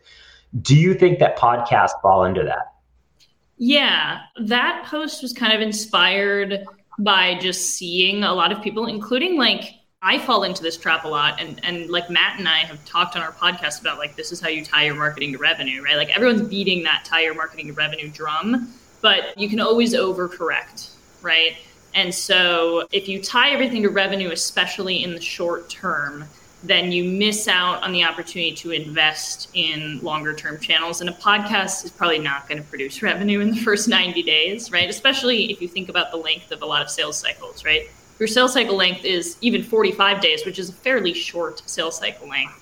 Do 0.62 0.76
you 0.76 0.94
think 0.94 1.18
that 1.18 1.38
podcasts 1.38 2.00
fall 2.03 2.22
under 2.22 2.44
that? 2.44 2.72
Yeah, 3.59 4.20
that 4.40 4.87
post 4.87 5.22
was 5.22 5.33
kind 5.33 5.53
of 5.53 5.61
inspired 5.61 6.64
by 6.98 7.38
just 7.38 7.72
seeing 7.72 8.24
a 8.24 8.33
lot 8.33 8.53
of 8.53 8.62
people, 8.62 8.87
including 8.87 9.37
like 9.37 9.74
I 10.03 10.18
fall 10.18 10.44
into 10.44 10.62
this 10.62 10.79
trap 10.79 11.05
a 11.05 11.09
lot, 11.09 11.40
and 11.40 11.62
and 11.62 11.90
like 11.90 12.09
Matt 12.09 12.38
and 12.38 12.48
I 12.48 12.61
have 12.61 12.83
talked 12.87 13.16
on 13.16 13.22
our 13.22 13.33
podcast 13.33 13.83
about 13.83 13.98
like 13.98 14.16
this 14.16 14.33
is 14.33 14.40
how 14.40 14.48
you 14.48 14.64
tie 14.64 14.87
your 14.87 14.94
marketing 14.94 15.33
to 15.33 15.38
revenue, 15.38 15.83
right? 15.83 15.96
Like 15.96 16.14
everyone's 16.16 16.48
beating 16.48 16.83
that 16.85 17.05
tie 17.05 17.20
your 17.20 17.35
marketing 17.35 17.66
to 17.66 17.74
revenue 17.74 18.09
drum, 18.09 18.72
but 19.03 19.37
you 19.38 19.46
can 19.48 19.61
always 19.61 19.94
overcorrect, 19.94 20.94
right? 21.20 21.53
And 21.94 22.14
so 22.14 22.87
if 22.92 23.09
you 23.09 23.22
tie 23.22 23.50
everything 23.50 23.83
to 23.83 23.90
revenue, 23.90 24.31
especially 24.31 25.03
in 25.03 25.14
the 25.14 25.20
short 25.20 25.68
term, 25.68 26.24
then 26.62 26.92
you 26.92 27.05
miss 27.05 27.48
out 27.48 27.83
on 27.83 27.92
the 27.92 28.05
opportunity 28.05 28.55
to 28.55 28.70
invest 28.70 29.48
in 29.55 29.98
longer 30.03 30.35
term 30.35 30.59
channels. 30.59 31.00
And 31.00 31.09
a 31.09 31.14
podcast 31.14 31.85
is 31.85 31.90
probably 31.90 32.18
not 32.18 32.48
going 32.48 32.62
to 32.62 32.68
produce 32.68 33.03
revenue 33.03 33.40
in 33.40 33.50
the 33.50 33.57
first 33.57 33.88
90 33.88 34.22
days, 34.22 34.70
right? 34.70 34.88
Especially 34.88 35.50
if 35.50 35.62
you 35.62 35.68
think 35.68 35.88
about 35.88 36.11
the 36.11 36.18
length 36.18 36.53
of 36.53 36.62
a 36.62 36.66
lot 36.66 36.83
of 36.83 36.90
sales 36.90 37.16
cycles, 37.16 37.64
right? 37.64 37.88
Your 38.18 38.26
sales 38.26 38.53
cycle 38.53 38.76
length 38.76 39.05
is 39.05 39.38
even 39.40 39.62
45 39.62 40.20
days, 40.20 40.44
which 40.44 40.59
is 40.59 40.68
a 40.68 40.74
fairly 40.74 41.14
short 41.14 41.62
sales 41.64 41.96
cycle 41.96 42.29
length. 42.29 42.57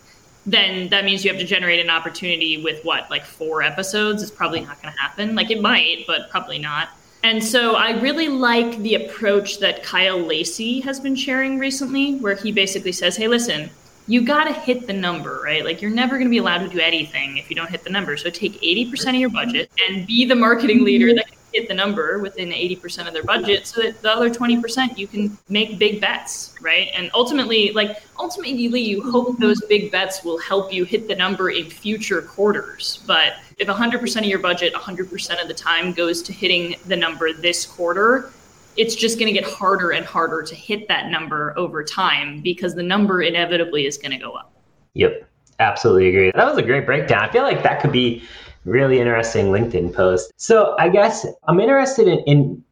Then 0.47 0.88
that 0.91 1.05
means 1.05 1.25
you 1.25 1.31
have 1.33 1.41
to 1.41 1.47
generate 1.47 1.81
an 1.81 1.91
opportunity 1.91 2.62
with 2.62 2.85
what, 2.85 3.11
like 3.11 3.25
four 3.25 3.62
episodes? 3.62 4.23
It's 4.23 4.31
probably 4.31 4.61
not 4.61 4.81
going 4.81 4.95
to 4.95 5.01
happen. 5.01 5.35
Like 5.35 5.51
it 5.51 5.61
might, 5.61 6.05
but 6.07 6.31
probably 6.31 6.61
not. 6.61 6.91
And 7.22 7.42
so 7.42 7.74
I 7.74 8.00
really 8.00 8.28
like 8.28 8.78
the 8.78 8.94
approach 8.94 9.59
that 9.59 9.83
Kyle 9.83 10.18
Lacey 10.18 10.81
has 10.81 11.00
been 11.00 11.16
sharing 11.16 11.59
recently, 11.59 12.16
where 12.16 12.35
he 12.35 12.52
basically 12.52 12.92
says, 12.92 13.16
hey, 13.16 13.28
listen, 13.28 13.70
you 14.07 14.22
got 14.22 14.44
to 14.44 14.52
hit 14.52 14.87
the 14.87 14.92
number, 14.92 15.40
right? 15.44 15.64
Like 15.64 15.83
you're 15.83 15.90
never 15.90 16.16
going 16.16 16.26
to 16.26 16.31
be 16.31 16.38
allowed 16.38 16.59
to 16.59 16.68
do 16.68 16.78
anything 16.78 17.37
if 17.37 17.50
you 17.50 17.57
don't 17.57 17.70
hit 17.70 17.85
the 17.85 17.90
number. 17.90 18.16
So 18.16 18.31
take 18.31 18.61
80% 18.62 19.09
of 19.11 19.14
your 19.16 19.31
budget 19.31 19.70
and 19.87 20.07
be 20.07 20.24
the 20.24 20.35
marketing 20.35 20.85
leader 20.85 21.14
that 21.14 21.28
can 21.28 21.38
hit 21.53 21.69
the 21.69 21.75
number 21.75 22.19
within 22.19 22.51
80% 22.51 23.07
of 23.07 23.13
their 23.13 23.23
budget 23.23 23.67
so 23.67 23.83
that 23.83 24.01
the 24.03 24.11
other 24.11 24.31
20% 24.31 24.99
you 24.99 25.07
can 25.07 25.37
make 25.49 25.79
big 25.79 26.01
bets, 26.01 26.55
right? 26.61 26.91
And 26.95 27.11
ultimately, 27.15 27.73
like 27.73 28.03
ultimately 28.19 28.81
you 28.81 29.11
hope 29.11 29.39
those 29.39 29.61
big 29.63 29.91
bets 29.91 30.25
will 30.25 30.39
help 30.39 30.73
you 30.73 30.85
hit 30.85 31.09
the 31.09 31.15
number 31.15 31.51
in 31.51 31.71
future 31.71 32.23
quarters. 32.23 33.03
But 33.07 33.35
if 33.59 33.69
100% 33.69 34.17
of 34.19 34.25
your 34.25 34.39
budget 34.39 34.75
100% 34.75 35.43
of 35.43 35.49
the 35.49 35.55
time 35.55 35.93
goes 35.93 36.23
to 36.23 36.33
hitting 36.33 36.77
the 36.87 36.97
number 36.97 37.33
this 37.33 37.67
quarter, 37.67 38.31
it's 38.77 38.95
just 38.95 39.19
going 39.19 39.33
to 39.33 39.39
get 39.39 39.49
harder 39.49 39.91
and 39.91 40.07
harder 40.07 40.43
to 40.43 40.55
hit 40.55 40.87
that 40.89 41.11
number 41.11 41.53
over 41.59 41.83
time 41.83 42.41
because 42.41 42.75
the 42.75 42.83
number 42.83 43.23
inevitably 43.23 43.87
is 43.87 43.99
going 43.99 44.13
to 44.13 44.19
go 44.19 44.33
up. 44.33 44.53
Yep, 44.95 45.29
absolutely 45.59 46.09
agree. 46.09 46.31
That 46.35 46.47
was 46.47 46.59
a 46.59 46.63
great 46.63 46.87
breakdown. 46.87 47.23
I 47.23 47.33
feel 47.33 47.43
like 47.43 47.63
that 47.65 47.81
could 47.81 47.93
be 47.93 48.23
really 48.64 48.99
interesting 48.99 49.47
LinkedIn 49.47 49.94
post. 49.94 50.33
So 50.37 50.75
I 50.79 50.88
guess 50.88 51.27
I'm 51.47 51.61
interested 51.61 52.09
in, 52.09 52.18
in 52.21 52.64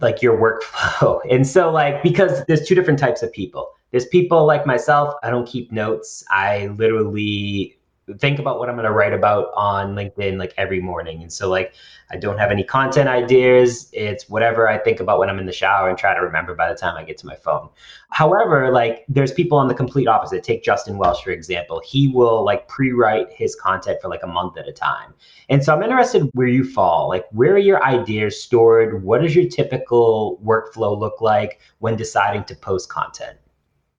like 0.00 0.22
your 0.22 0.36
workflow. 0.36 1.20
And 1.30 1.46
so 1.46 1.70
like 1.70 2.02
because 2.02 2.44
there's 2.46 2.66
two 2.66 2.74
different 2.74 2.98
types 2.98 3.22
of 3.22 3.32
people. 3.32 3.70
There's 3.90 4.06
people 4.06 4.46
like 4.46 4.66
myself, 4.66 5.14
I 5.22 5.30
don't 5.30 5.48
keep 5.48 5.72
notes. 5.72 6.22
I 6.30 6.66
literally 6.76 7.77
think 8.18 8.38
about 8.38 8.58
what 8.58 8.68
I'm 8.68 8.74
going 8.74 8.86
to 8.86 8.92
write 8.92 9.12
about 9.12 9.52
on 9.54 9.94
LinkedIn 9.94 10.38
like 10.38 10.54
every 10.56 10.80
morning. 10.80 11.22
And 11.22 11.32
so 11.32 11.48
like 11.48 11.74
I 12.10 12.16
don't 12.16 12.38
have 12.38 12.50
any 12.50 12.64
content 12.64 13.08
ideas. 13.08 13.88
It's 13.92 14.28
whatever 14.28 14.68
I 14.68 14.78
think 14.78 15.00
about 15.00 15.18
when 15.18 15.28
I'm 15.28 15.38
in 15.38 15.46
the 15.46 15.52
shower 15.52 15.88
and 15.88 15.98
try 15.98 16.14
to 16.14 16.20
remember 16.20 16.54
by 16.54 16.68
the 16.68 16.78
time 16.78 16.96
I 16.96 17.04
get 17.04 17.18
to 17.18 17.26
my 17.26 17.36
phone. 17.36 17.68
However, 18.10 18.72
like 18.72 19.04
there's 19.08 19.32
people 19.32 19.58
on 19.58 19.68
the 19.68 19.74
complete 19.74 20.08
opposite. 20.08 20.42
Take 20.42 20.62
Justin 20.62 20.96
Welsh 20.96 21.22
for 21.22 21.30
example. 21.30 21.82
He 21.84 22.08
will 22.08 22.44
like 22.44 22.68
pre-write 22.68 23.30
his 23.30 23.54
content 23.54 24.00
for 24.00 24.08
like 24.08 24.22
a 24.22 24.28
month 24.28 24.56
at 24.56 24.68
a 24.68 24.72
time. 24.72 25.14
And 25.48 25.62
so 25.62 25.74
I'm 25.74 25.82
interested 25.82 26.30
where 26.32 26.46
you 26.46 26.64
fall. 26.64 27.08
Like 27.08 27.26
where 27.32 27.52
are 27.54 27.58
your 27.58 27.84
ideas 27.84 28.42
stored? 28.42 29.02
What 29.02 29.22
does 29.22 29.36
your 29.36 29.48
typical 29.48 30.40
workflow 30.44 30.98
look 30.98 31.20
like 31.20 31.60
when 31.78 31.96
deciding 31.96 32.44
to 32.44 32.54
post 32.54 32.88
content? 32.88 33.38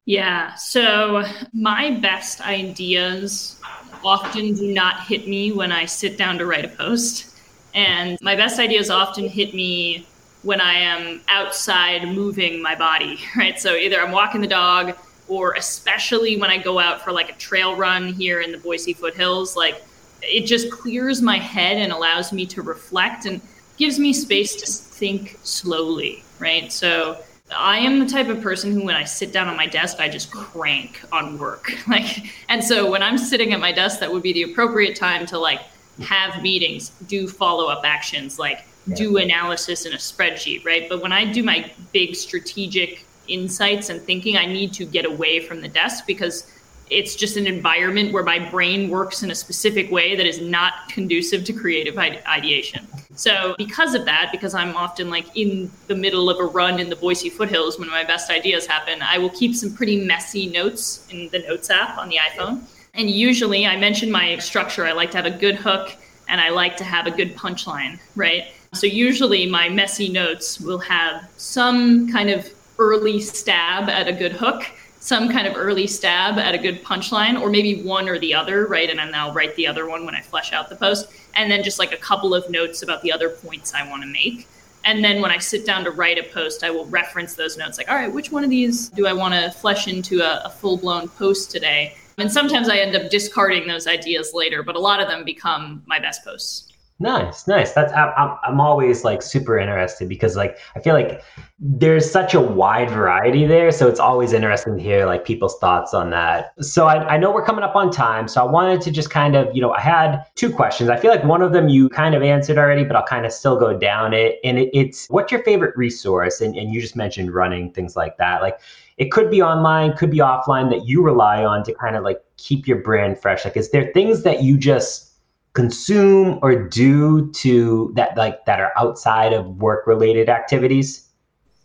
Yeah. 0.10 0.56
So 0.56 1.24
my 1.54 1.92
best 1.92 2.42
ideas 2.42 3.62
often 4.04 4.56
do 4.56 4.74
not 4.74 5.04
hit 5.04 5.28
me 5.28 5.52
when 5.52 5.72
I 5.72 5.86
sit 5.86 6.18
down 6.18 6.40
to 6.40 6.48
write 6.48 6.66
a 6.66 6.70
post. 6.70 7.32
And 7.76 8.18
my 8.20 8.36
best 8.36 8.60
ideas 8.60 8.90
often 8.90 9.30
hit 9.30 9.54
me 9.54 10.08
when 10.42 10.62
I 10.62 10.74
am 10.74 11.22
outside 11.28 12.08
moving 12.08 12.60
my 12.60 12.74
body, 12.74 13.20
right? 13.38 13.60
So 13.60 13.76
either 13.76 14.02
I'm 14.02 14.12
walking 14.12 14.42
the 14.42 14.48
dog 14.48 14.98
or 15.28 15.54
especially 15.54 16.38
when 16.38 16.50
I 16.50 16.58
go 16.58 16.80
out 16.80 17.04
for 17.04 17.12
like 17.12 17.30
a 17.30 17.34
trail 17.34 17.76
run 17.76 18.12
here 18.12 18.42
in 18.42 18.52
the 18.52 18.58
Boise 18.58 18.94
foothills, 18.94 19.56
like 19.56 19.80
it 20.24 20.48
just 20.48 20.72
clears 20.72 21.22
my 21.22 21.38
head 21.38 21.78
and 21.78 21.92
allows 21.92 22.34
me 22.34 22.48
to 22.48 22.64
reflect 22.64 23.28
and 23.28 23.42
gives 23.78 24.00
me 24.00 24.12
space 24.14 24.56
to 24.56 24.66
think 24.66 25.38
slowly, 25.44 26.24
right? 26.40 26.74
So 26.74 27.24
I 27.56 27.80
am 27.80 28.00
the 28.00 28.06
type 28.06 28.28
of 28.28 28.42
person 28.42 28.72
who, 28.72 28.84
when 28.84 28.96
I 28.96 29.04
sit 29.04 29.32
down 29.34 29.48
on 29.48 29.58
my 29.58 29.66
desk, 29.66 30.00
I 30.00 30.08
just 30.08 30.32
crank 30.32 31.02
on 31.12 31.38
work. 31.38 31.72
Like, 31.88 32.32
and 32.50 32.64
so 32.64 32.90
when 32.92 33.02
I'm 33.02 33.18
sitting 33.18 33.52
at 33.54 33.60
my 33.60 33.72
desk, 33.72 34.00
that 34.00 34.12
would 34.12 34.22
be 34.22 34.32
the 34.32 34.44
appropriate 34.44 34.96
time 34.96 35.26
to 35.28 35.40
like 35.40 35.62
have 36.02 36.42
meetings, 36.44 36.90
do 37.08 37.28
follow 37.28 37.68
up 37.68 37.82
actions, 37.84 38.38
like 38.38 38.66
do 38.96 39.18
analysis 39.18 39.86
in 39.86 39.94
a 39.94 39.98
spreadsheet, 39.98 40.64
right? 40.66 40.88
But 40.88 41.02
when 41.02 41.12
I 41.12 41.26
do 41.26 41.44
my 41.44 41.72
big 41.92 42.16
strategic 42.16 43.06
insights 43.28 43.90
and 43.90 44.02
thinking, 44.02 44.38
I 44.38 44.46
need 44.46 44.74
to 44.74 44.86
get 44.86 45.06
away 45.06 45.40
from 45.40 45.62
the 45.62 45.68
desk 45.68 46.06
because 46.06 46.52
it's 46.90 47.16
just 47.16 47.38
an 47.38 47.46
environment 47.46 48.12
where 48.12 48.24
my 48.24 48.40
brain 48.50 48.90
works 48.90 49.22
in 49.24 49.32
a 49.32 49.36
specific 49.36 49.92
way 49.92 50.16
that 50.16 50.26
is 50.26 50.42
not 50.42 50.90
conducive 50.90 51.44
to 51.46 51.54
creative 51.54 51.98
ideation. 51.98 52.88
So, 53.16 53.54
because 53.58 53.96
of 53.96 54.06
that, 54.06 54.30
because 54.32 54.54
I'm 54.54 54.76
often 54.76 55.10
like 55.10 55.26
in 55.36 55.70
the 55.88 55.96
middle 55.96 56.30
of 56.30 56.40
a 56.40 56.46
run 56.46 56.80
in 56.80 56.90
the 56.90 56.96
Boise 56.96 57.30
foothills 57.30 57.78
when 57.78 57.90
my 57.90 58.04
best 58.04 58.32
ideas 58.32 58.66
happen, 58.66 59.02
I 59.02 59.18
will 59.18 59.30
keep 59.30 59.56
some 59.56 59.74
pretty 59.74 60.04
messy 60.06 60.48
notes 60.48 61.08
in 61.12 61.30
the 61.30 61.40
Notes 61.40 61.70
app 61.70 61.98
on 61.98 62.10
the 62.10 62.18
iPhone. 62.18 62.62
And 62.94 63.10
usually, 63.10 63.66
I 63.66 63.76
mentioned 63.78 64.12
my 64.12 64.38
structure. 64.38 64.86
I 64.86 64.94
like 64.94 65.12
to 65.12 65.18
have 65.18 65.26
a 65.26 65.38
good 65.38 65.56
hook 65.56 65.96
and 66.28 66.40
I 66.40 66.50
like 66.50 66.78
to 66.78 66.84
have 66.84 67.08
a 67.08 67.12
good 67.12 67.36
punchline, 67.36 68.00
right? 68.16 68.46
So, 68.74 68.88
usually, 68.88 69.48
my 69.48 69.70
messy 69.70 70.10
notes 70.10 70.60
will 70.60 70.80
have 70.80 71.30
some 71.38 72.12
kind 72.12 72.30
of 72.30 72.50
early 72.80 73.20
stab 73.20 73.90
at 73.90 74.08
a 74.08 74.14
good 74.14 74.32
hook 74.32 74.64
some 75.00 75.30
kind 75.30 75.48
of 75.48 75.56
early 75.56 75.88
stab 75.88 76.38
at 76.38 76.54
a 76.54 76.58
good 76.58 76.84
punchline, 76.84 77.40
or 77.40 77.50
maybe 77.50 77.82
one 77.84 78.10
or 78.10 78.20
the 78.20 78.34
other, 78.34 78.66
right? 78.68 78.90
And 78.90 79.00
then 79.00 79.16
I'll 79.16 79.34
write 79.34 79.56
the 79.56 79.66
other 79.66 79.88
one 79.88 80.06
when 80.06 80.16
I 80.16 80.22
flesh 80.22 80.52
out 80.52 80.70
the 80.70 80.76
post. 80.76 81.12
And 81.36 81.50
then 81.50 81.64
just 81.64 81.80
like 81.80 81.94
a 81.94 81.98
couple 81.98 82.36
of 82.36 82.50
notes 82.50 82.82
about 82.82 83.02
the 83.02 83.12
other 83.12 83.30
points 83.30 83.74
I 83.74 83.88
want 83.90 84.04
to 84.04 84.08
make. 84.08 84.48
And 84.86 85.04
then 85.04 85.22
when 85.22 85.32
I 85.32 85.38
sit 85.38 85.66
down 85.66 85.84
to 85.86 85.92
write 85.92 86.18
a 86.18 86.24
post, 86.24 86.64
I 86.64 86.70
will 86.70 86.86
reference 86.86 87.36
those 87.36 87.58
notes 87.58 87.78
like, 87.78 87.90
all 87.90 87.96
right, 87.96 88.12
which 88.12 88.32
one 88.32 88.44
of 88.44 88.50
these 88.50 88.90
do 88.90 89.08
I 89.08 89.14
want 89.14 89.34
to 89.34 89.52
flesh 89.52 89.88
into 89.88 90.22
a, 90.22 90.44
a 90.46 90.50
full 90.50 90.78
blown 90.78 91.08
post 91.10 91.52
today? 91.52 91.96
And 92.18 92.32
sometimes 92.32 92.68
I 92.68 92.78
end 92.78 92.96
up 92.96 93.10
discarding 93.10 93.68
those 93.68 93.88
ideas 93.88 94.32
later, 94.34 94.64
but 94.64 94.76
a 94.76 94.80
lot 94.80 95.00
of 95.00 95.08
them 95.08 95.24
become 95.24 95.82
my 95.86 96.00
best 96.00 96.24
posts. 96.26 96.69
Nice, 97.02 97.48
nice. 97.48 97.72
That's 97.72 97.94
I'm 97.94 98.38
I'm 98.44 98.60
always 98.60 99.06
like 99.06 99.22
super 99.22 99.58
interested 99.58 100.10
because 100.10 100.36
like 100.36 100.58
I 100.76 100.82
feel 100.82 100.94
like 100.94 101.24
there's 101.58 102.10
such 102.10 102.34
a 102.34 102.42
wide 102.42 102.90
variety 102.90 103.46
there, 103.46 103.72
so 103.72 103.88
it's 103.88 104.02
always 104.02 104.34
interesting 104.34 104.76
to 104.76 104.84
hear 104.84 105.06
like 105.06 105.24
people's 105.24 105.58
thoughts 105.60 105.94
on 105.94 106.10
that. 106.10 106.54
So 106.62 106.88
I, 106.88 107.14
I 107.14 107.18
know 107.18 107.32
we're 107.32 107.46
coming 107.46 107.64
up 107.64 107.74
on 107.74 107.90
time, 107.90 108.28
so 108.28 108.46
I 108.46 108.52
wanted 108.52 108.82
to 108.82 108.92
just 108.92 109.12
kind 109.12 109.38
of 109.38 109.48
you 109.56 109.62
know 109.62 109.72
I 109.72 109.80
had 109.80 110.26
two 110.36 110.52
questions. 110.52 110.90
I 110.90 110.98
feel 110.98 111.10
like 111.10 111.24
one 111.24 111.42
of 111.42 111.54
them 111.54 111.70
you 111.70 111.88
kind 111.88 112.16
of 112.16 112.22
answered 112.22 112.58
already, 112.58 112.84
but 112.84 112.98
I'll 112.98 113.06
kind 113.06 113.26
of 113.26 113.32
still 113.32 113.58
go 113.58 113.78
down 113.78 114.14
it. 114.14 114.38
And 114.44 114.60
it, 114.60 114.70
it's 114.74 115.08
what's 115.10 115.32
your 115.32 115.42
favorite 115.44 115.78
resource? 115.78 116.42
And 116.42 116.54
and 116.58 116.74
you 116.74 116.82
just 116.82 116.98
mentioned 116.98 117.34
running 117.34 117.72
things 117.72 117.96
like 117.96 118.18
that, 118.18 118.42
like. 118.42 118.60
It 118.98 119.14
could 119.14 119.32
be 119.32 119.42
online, 119.42 119.96
could 119.96 120.12
be 120.12 120.18
offline 120.18 120.70
that 120.72 120.86
you 120.86 121.02
rely 121.02 121.46
on 121.46 121.64
to 121.64 121.74
kind 121.74 121.96
of 121.96 122.04
like 122.04 122.22
keep 122.36 122.68
your 122.68 122.80
brand 122.80 123.18
fresh. 123.18 123.46
Like, 123.46 123.56
is 123.56 123.72
there 123.72 123.94
things 123.94 124.24
that 124.24 124.44
you 124.44 124.58
just 124.58 125.09
consume 125.54 126.40
or 126.42 126.56
do 126.56 127.32
to 127.32 127.92
that 127.96 128.16
like 128.16 128.46
that 128.46 128.60
are 128.60 128.72
outside 128.78 129.34
of 129.34 129.58
work 129.58 129.88
related 129.88 130.30
activities? 130.30 131.10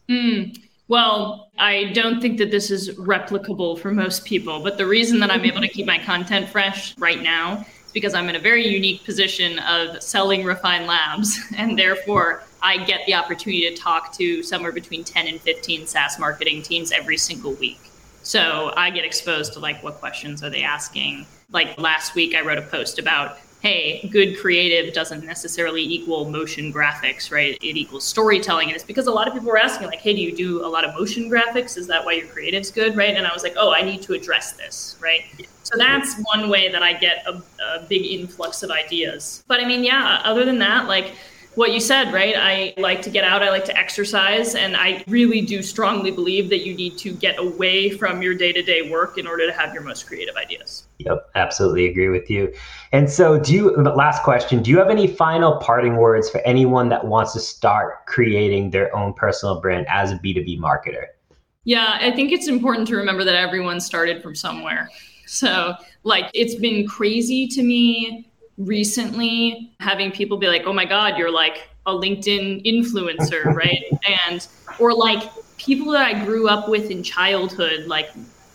Mm, 0.09 0.59
well, 0.89 1.51
I 1.59 1.93
don't 1.95 2.21
think 2.21 2.39
that 2.39 2.51
this 2.51 2.71
is 2.71 2.91
replicable 2.97 3.79
for 3.79 3.91
most 3.91 4.25
people, 4.25 4.61
but 4.63 4.77
the 4.77 4.87
reason 4.87 5.21
that 5.21 5.31
I'm 5.31 5.45
able 5.45 5.61
to 5.61 5.69
keep 5.69 5.87
my 5.87 5.99
content 5.99 6.49
fresh 6.49 6.97
right 6.99 7.23
now 7.23 7.65
is 7.87 7.93
because 7.93 8.15
I'm 8.15 8.29
in 8.29 8.37
a 8.37 8.41
very 8.41 8.67
unique 8.67 9.05
position 9.05 9.59
of 9.61 10.03
selling 10.03 10.45
Refine 10.45 10.87
Labs, 10.87 11.39
and 11.57 11.79
therefore 11.79 12.43
I 12.63 12.85
get 12.85 13.07
the 13.07 13.15
opportunity 13.15 13.69
to 13.71 13.77
talk 13.77 14.13
to 14.19 14.43
somewhere 14.43 14.73
between 14.73 15.05
10 15.05 15.27
and 15.27 15.41
15 15.41 15.87
SaaS 15.87 16.19
marketing 16.19 16.63
teams 16.63 16.93
every 16.93 17.17
single 17.17 17.55
week. 17.55 17.81
So 18.23 18.73
I 18.77 18.91
get 18.91 19.05
exposed 19.05 19.53
to 19.53 19.61
like 19.61 19.83
what 19.83 19.95
questions 19.95 20.43
are 20.43 20.51
they 20.51 20.63
asking. 20.63 21.27
Like 21.51 21.79
last 21.79 22.15
week, 22.15 22.35
I 22.35 22.41
wrote 22.41 22.59
a 22.59 22.63
post 22.63 22.99
about 22.99 23.39
hey, 23.65 24.07
good 24.13 24.39
creative 24.39 24.93
doesn't 24.93 25.25
necessarily 25.25 25.83
equal 25.83 26.29
motion 26.29 26.71
graphics, 26.71 27.33
right? 27.33 27.57
It 27.63 27.79
equals 27.79 28.05
storytelling. 28.05 28.69
And 28.69 28.75
it's 28.75 28.85
because 28.85 29.07
a 29.07 29.11
lot 29.11 29.27
of 29.27 29.33
people 29.33 29.49
were 29.49 29.57
asking, 29.57 29.87
like, 29.87 30.01
hey, 30.01 30.13
do 30.13 30.21
you 30.21 30.37
do 30.37 30.67
a 30.67 30.69
lot 30.69 30.85
of 30.85 30.93
motion 30.93 31.31
graphics? 31.31 31.79
Is 31.79 31.87
that 31.87 32.05
why 32.05 32.13
your 32.13 32.27
creative's 32.27 32.71
good, 32.71 32.95
right? 32.95 33.17
And 33.17 33.27
I 33.27 33.33
was 33.33 33.43
like, 33.43 33.55
oh, 33.57 33.73
I 33.73 33.81
need 33.81 34.03
to 34.03 34.13
address 34.13 34.53
this, 34.53 34.99
right? 35.01 35.23
So 35.63 35.79
that's 35.79 36.15
one 36.35 36.51
way 36.51 36.71
that 36.71 36.83
I 36.83 36.93
get 36.93 37.27
a, 37.27 37.43
a 37.63 37.87
big 37.89 38.05
influx 38.05 38.63
of 38.63 38.71
ideas. 38.71 39.43
But 39.49 39.61
I 39.61 39.65
mean, 39.65 39.83
yeah, 39.83 40.21
other 40.25 40.45
than 40.45 40.59
that, 40.59 40.87
like, 40.87 41.15
what 41.57 41.73
you 41.73 41.81
said, 41.81 42.13
right? 42.13 42.35
I 42.37 42.75
like 42.77 43.03
to 43.03 43.11
get 43.11 43.25
out, 43.25 43.43
I 43.43 43.51
like 43.51 43.65
to 43.67 43.77
exercise, 43.77 44.55
and 44.55 44.77
I 44.77 45.05
really 45.07 45.41
do 45.41 45.63
strongly 45.63 46.11
believe 46.11 46.49
that 46.51 46.67
you 46.67 46.75
need 46.75 46.99
to 46.99 47.13
get 47.13 47.39
away 47.39 47.91
from 47.91 48.23
your 48.23 48.35
day 48.35 48.53
to 48.53 48.63
day 48.63 48.91
work 48.91 49.19
in 49.19 49.27
order 49.27 49.47
to 49.47 49.53
have 49.53 49.73
your 49.73 49.83
most 49.83 50.07
creative 50.07 50.37
ideas. 50.37 50.87
Yep, 50.99 51.31
absolutely 51.35 51.87
agree 51.87 52.09
with 52.09 52.31
you. 52.31 52.53
And 52.93 53.11
so, 53.11 53.39
do 53.39 53.53
you, 53.53 53.71
last 53.77 54.23
question, 54.23 54.63
do 54.63 54.71
you 54.71 54.79
have 54.79 54.91
any 54.91 55.07
final 55.07 55.57
parting 55.59 55.97
words 55.97 56.31
for 56.31 56.41
anyone 56.41 56.89
that 56.89 57.07
wants 57.07 57.33
to 57.35 57.41
start 57.41 58.07
creating 58.07 58.71
their 58.71 58.95
own 58.95 59.13
personal 59.13 59.61
brand 59.61 59.87
as 59.89 60.13
a 60.13 60.17
B2B 60.17 60.59
marketer? 60.59 61.07
Yeah, 61.65 61.99
I 62.01 62.11
think 62.11 62.31
it's 62.31 62.47
important 62.47 62.89
to 62.89 62.97
remember 62.97 63.25
that 63.25 63.35
everyone 63.35 63.81
started 63.81 64.23
from 64.23 64.35
somewhere. 64.35 64.91
So, 65.27 65.75
like, 66.03 66.31
it's 66.35 66.55
been 66.55 66.87
crazy 66.87 67.49
to 67.49 67.63
me 67.63 68.29
recently 68.59 69.73
having 69.81 70.11
people 70.11 70.37
be 70.37 70.47
like, 70.47 70.63
oh 70.67 70.73
my 70.73 70.85
God, 70.85 71.19
you're 71.19 71.31
like 71.31 71.69
a 71.87 71.93
LinkedIn 71.93 72.65
influencer, 72.65 73.45
right? 73.55 73.85
and, 74.29 74.47
or 74.79 74.93
like 74.95 75.31
people 75.57 75.93
that 75.93 76.07
I 76.07 76.25
grew 76.25 76.49
up 76.49 76.69
with 76.69 76.91
in 76.91 77.03
childhood, 77.03 77.87
like 77.87 78.11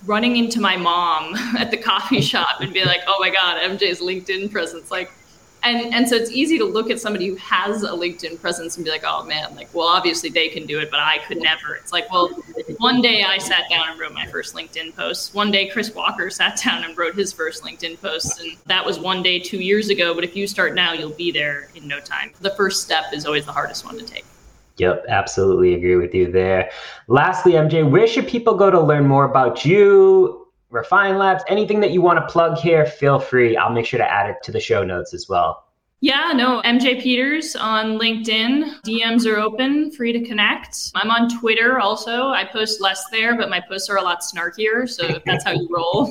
running 0.05 0.37
into 0.37 0.61
my 0.61 0.77
mom 0.77 1.35
at 1.57 1.71
the 1.71 1.77
coffee 1.77 2.21
shop 2.21 2.61
and 2.61 2.73
be 2.73 2.83
like, 2.85 3.01
oh 3.07 3.17
my 3.19 3.29
God, 3.29 3.61
MJ's 3.61 4.01
LinkedIn 4.01 4.51
presence. 4.51 4.91
Like, 4.91 5.11
and, 5.63 5.93
and 5.93 6.07
so 6.07 6.15
it's 6.15 6.31
easy 6.31 6.57
to 6.57 6.65
look 6.65 6.89
at 6.89 6.99
somebody 6.99 7.27
who 7.27 7.35
has 7.35 7.83
a 7.83 7.89
LinkedIn 7.89 8.39
presence 8.39 8.77
and 8.77 8.85
be 8.85 8.91
like, 8.91 9.03
oh 9.05 9.23
man, 9.23 9.55
like, 9.55 9.73
well, 9.73 9.87
obviously 9.87 10.29
they 10.29 10.49
can 10.49 10.65
do 10.65 10.79
it, 10.79 10.89
but 10.89 10.99
I 10.99 11.19
could 11.27 11.41
never. 11.41 11.75
It's 11.75 11.91
like, 11.91 12.11
well, 12.11 12.29
One 12.79 13.01
day 13.01 13.23
I 13.23 13.39
sat 13.39 13.69
down 13.69 13.89
and 13.89 13.99
wrote 13.99 14.13
my 14.13 14.25
first 14.27 14.55
LinkedIn 14.55 14.95
post. 14.95 15.33
One 15.33 15.51
day 15.51 15.67
Chris 15.67 15.93
Walker 15.93 16.29
sat 16.29 16.61
down 16.63 16.85
and 16.85 16.97
wrote 16.97 17.13
his 17.15 17.33
first 17.33 17.63
LinkedIn 17.63 18.01
post. 18.01 18.39
And 18.39 18.57
that 18.67 18.85
was 18.85 18.99
one 18.99 19.21
day 19.21 19.37
two 19.39 19.59
years 19.59 19.89
ago. 19.89 20.13
But 20.13 20.23
if 20.23 20.35
you 20.35 20.47
start 20.47 20.75
now, 20.75 20.93
you'll 20.93 21.09
be 21.09 21.31
there 21.31 21.69
in 21.75 21.87
no 21.87 21.99
time. 21.99 22.31
The 22.39 22.51
first 22.51 22.83
step 22.83 23.05
is 23.11 23.25
always 23.25 23.45
the 23.45 23.51
hardest 23.51 23.85
one 23.85 23.97
to 23.97 24.05
take. 24.05 24.25
Yep, 24.77 25.05
absolutely 25.09 25.73
agree 25.73 25.97
with 25.97 26.15
you 26.15 26.31
there. 26.31 26.71
Lastly, 27.07 27.53
MJ, 27.53 27.89
where 27.89 28.07
should 28.07 28.29
people 28.29 28.55
go 28.55 28.71
to 28.71 28.79
learn 28.79 29.05
more 29.05 29.25
about 29.25 29.65
you, 29.65 30.38
Refine 30.69 31.17
Labs, 31.17 31.43
anything 31.47 31.79
that 31.79 31.91
you 31.91 32.01
want 32.01 32.19
to 32.19 32.31
plug 32.31 32.57
here? 32.57 32.85
Feel 32.85 33.19
free. 33.19 33.57
I'll 33.57 33.73
make 33.73 33.85
sure 33.85 33.97
to 33.97 34.11
add 34.11 34.29
it 34.29 34.37
to 34.43 34.51
the 34.51 34.59
show 34.59 34.83
notes 34.83 35.13
as 35.13 35.27
well. 35.27 35.65
Yeah, 36.01 36.31
no, 36.33 36.61
MJ 36.61 37.01
Peters 37.01 37.57
on 37.57 37.99
LinkedIn. 37.99 38.81
DMs 38.83 39.25
are 39.25 39.37
open, 39.37 39.91
free 39.91 40.13
to 40.13 40.23
connect. 40.23 40.91
I'm 40.95 41.11
on 41.11 41.27
Twitter 41.27 41.79
also. 41.79 42.27
I 42.27 42.45
post 42.45 42.79
less 42.79 43.03
there, 43.11 43.35
but 43.35 43.49
my 43.49 43.59
posts 43.59 43.89
are 43.89 43.97
a 43.97 44.01
lot 44.01 44.21
snarkier. 44.21 44.87
So 44.87 45.05
if 45.05 45.23
that's 45.25 45.43
how 45.43 45.51
you 45.51 45.67
roll, 45.75 46.09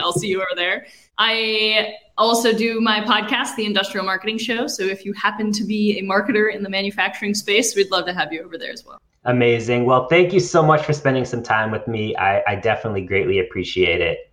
I'll 0.00 0.12
see 0.12 0.26
you 0.26 0.38
over 0.38 0.56
there. 0.56 0.86
I 1.18 1.94
also 2.16 2.52
do 2.52 2.80
my 2.80 3.00
podcast, 3.00 3.54
The 3.54 3.64
Industrial 3.64 4.04
Marketing 4.04 4.38
Show. 4.38 4.66
So 4.66 4.82
if 4.82 5.04
you 5.04 5.12
happen 5.12 5.52
to 5.52 5.62
be 5.62 5.98
a 5.98 6.02
marketer 6.02 6.52
in 6.52 6.64
the 6.64 6.70
manufacturing 6.70 7.34
space, 7.34 7.76
we'd 7.76 7.92
love 7.92 8.06
to 8.06 8.12
have 8.12 8.32
you 8.32 8.42
over 8.42 8.58
there 8.58 8.72
as 8.72 8.84
well. 8.84 8.98
Amazing. 9.28 9.84
Well, 9.84 10.08
thank 10.08 10.32
you 10.32 10.40
so 10.40 10.62
much 10.62 10.86
for 10.86 10.94
spending 10.94 11.26
some 11.26 11.42
time 11.42 11.70
with 11.70 11.86
me. 11.86 12.16
I, 12.16 12.42
I 12.46 12.54
definitely 12.56 13.02
greatly 13.02 13.40
appreciate 13.40 14.00
it. 14.00 14.32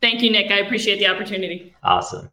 Thank 0.00 0.22
you, 0.22 0.30
Nick. 0.30 0.52
I 0.52 0.58
appreciate 0.58 0.98
the 1.00 1.08
opportunity. 1.08 1.74
Awesome. 1.82 2.30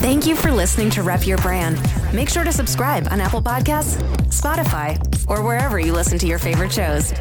Thank 0.00 0.26
you 0.26 0.34
for 0.34 0.50
listening 0.50 0.90
to 0.90 1.04
Rep 1.04 1.28
Your 1.28 1.38
Brand. 1.38 1.80
Make 2.12 2.28
sure 2.28 2.42
to 2.42 2.52
subscribe 2.52 3.06
on 3.12 3.20
Apple 3.20 3.40
Podcasts, 3.40 4.02
Spotify, 4.30 4.98
or 5.28 5.42
wherever 5.42 5.78
you 5.78 5.92
listen 5.92 6.18
to 6.18 6.26
your 6.26 6.40
favorite 6.40 6.72
shows. 6.72 7.12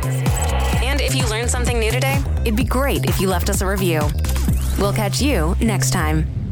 And 0.82 1.00
if 1.00 1.14
you 1.14 1.28
learned 1.28 1.52
something 1.52 1.80
new 1.80 1.92
today, 1.92 2.24
it'd 2.42 2.56
be 2.56 2.64
great 2.64 3.06
if 3.06 3.22
you 3.22 3.30
left 3.30 3.50
us 3.50 3.62
a 3.62 3.68
review. 3.68 4.02
We'll 4.80 4.94
catch 4.94 5.22
you 5.22 5.56
next 5.62 5.92
time. 5.92 6.43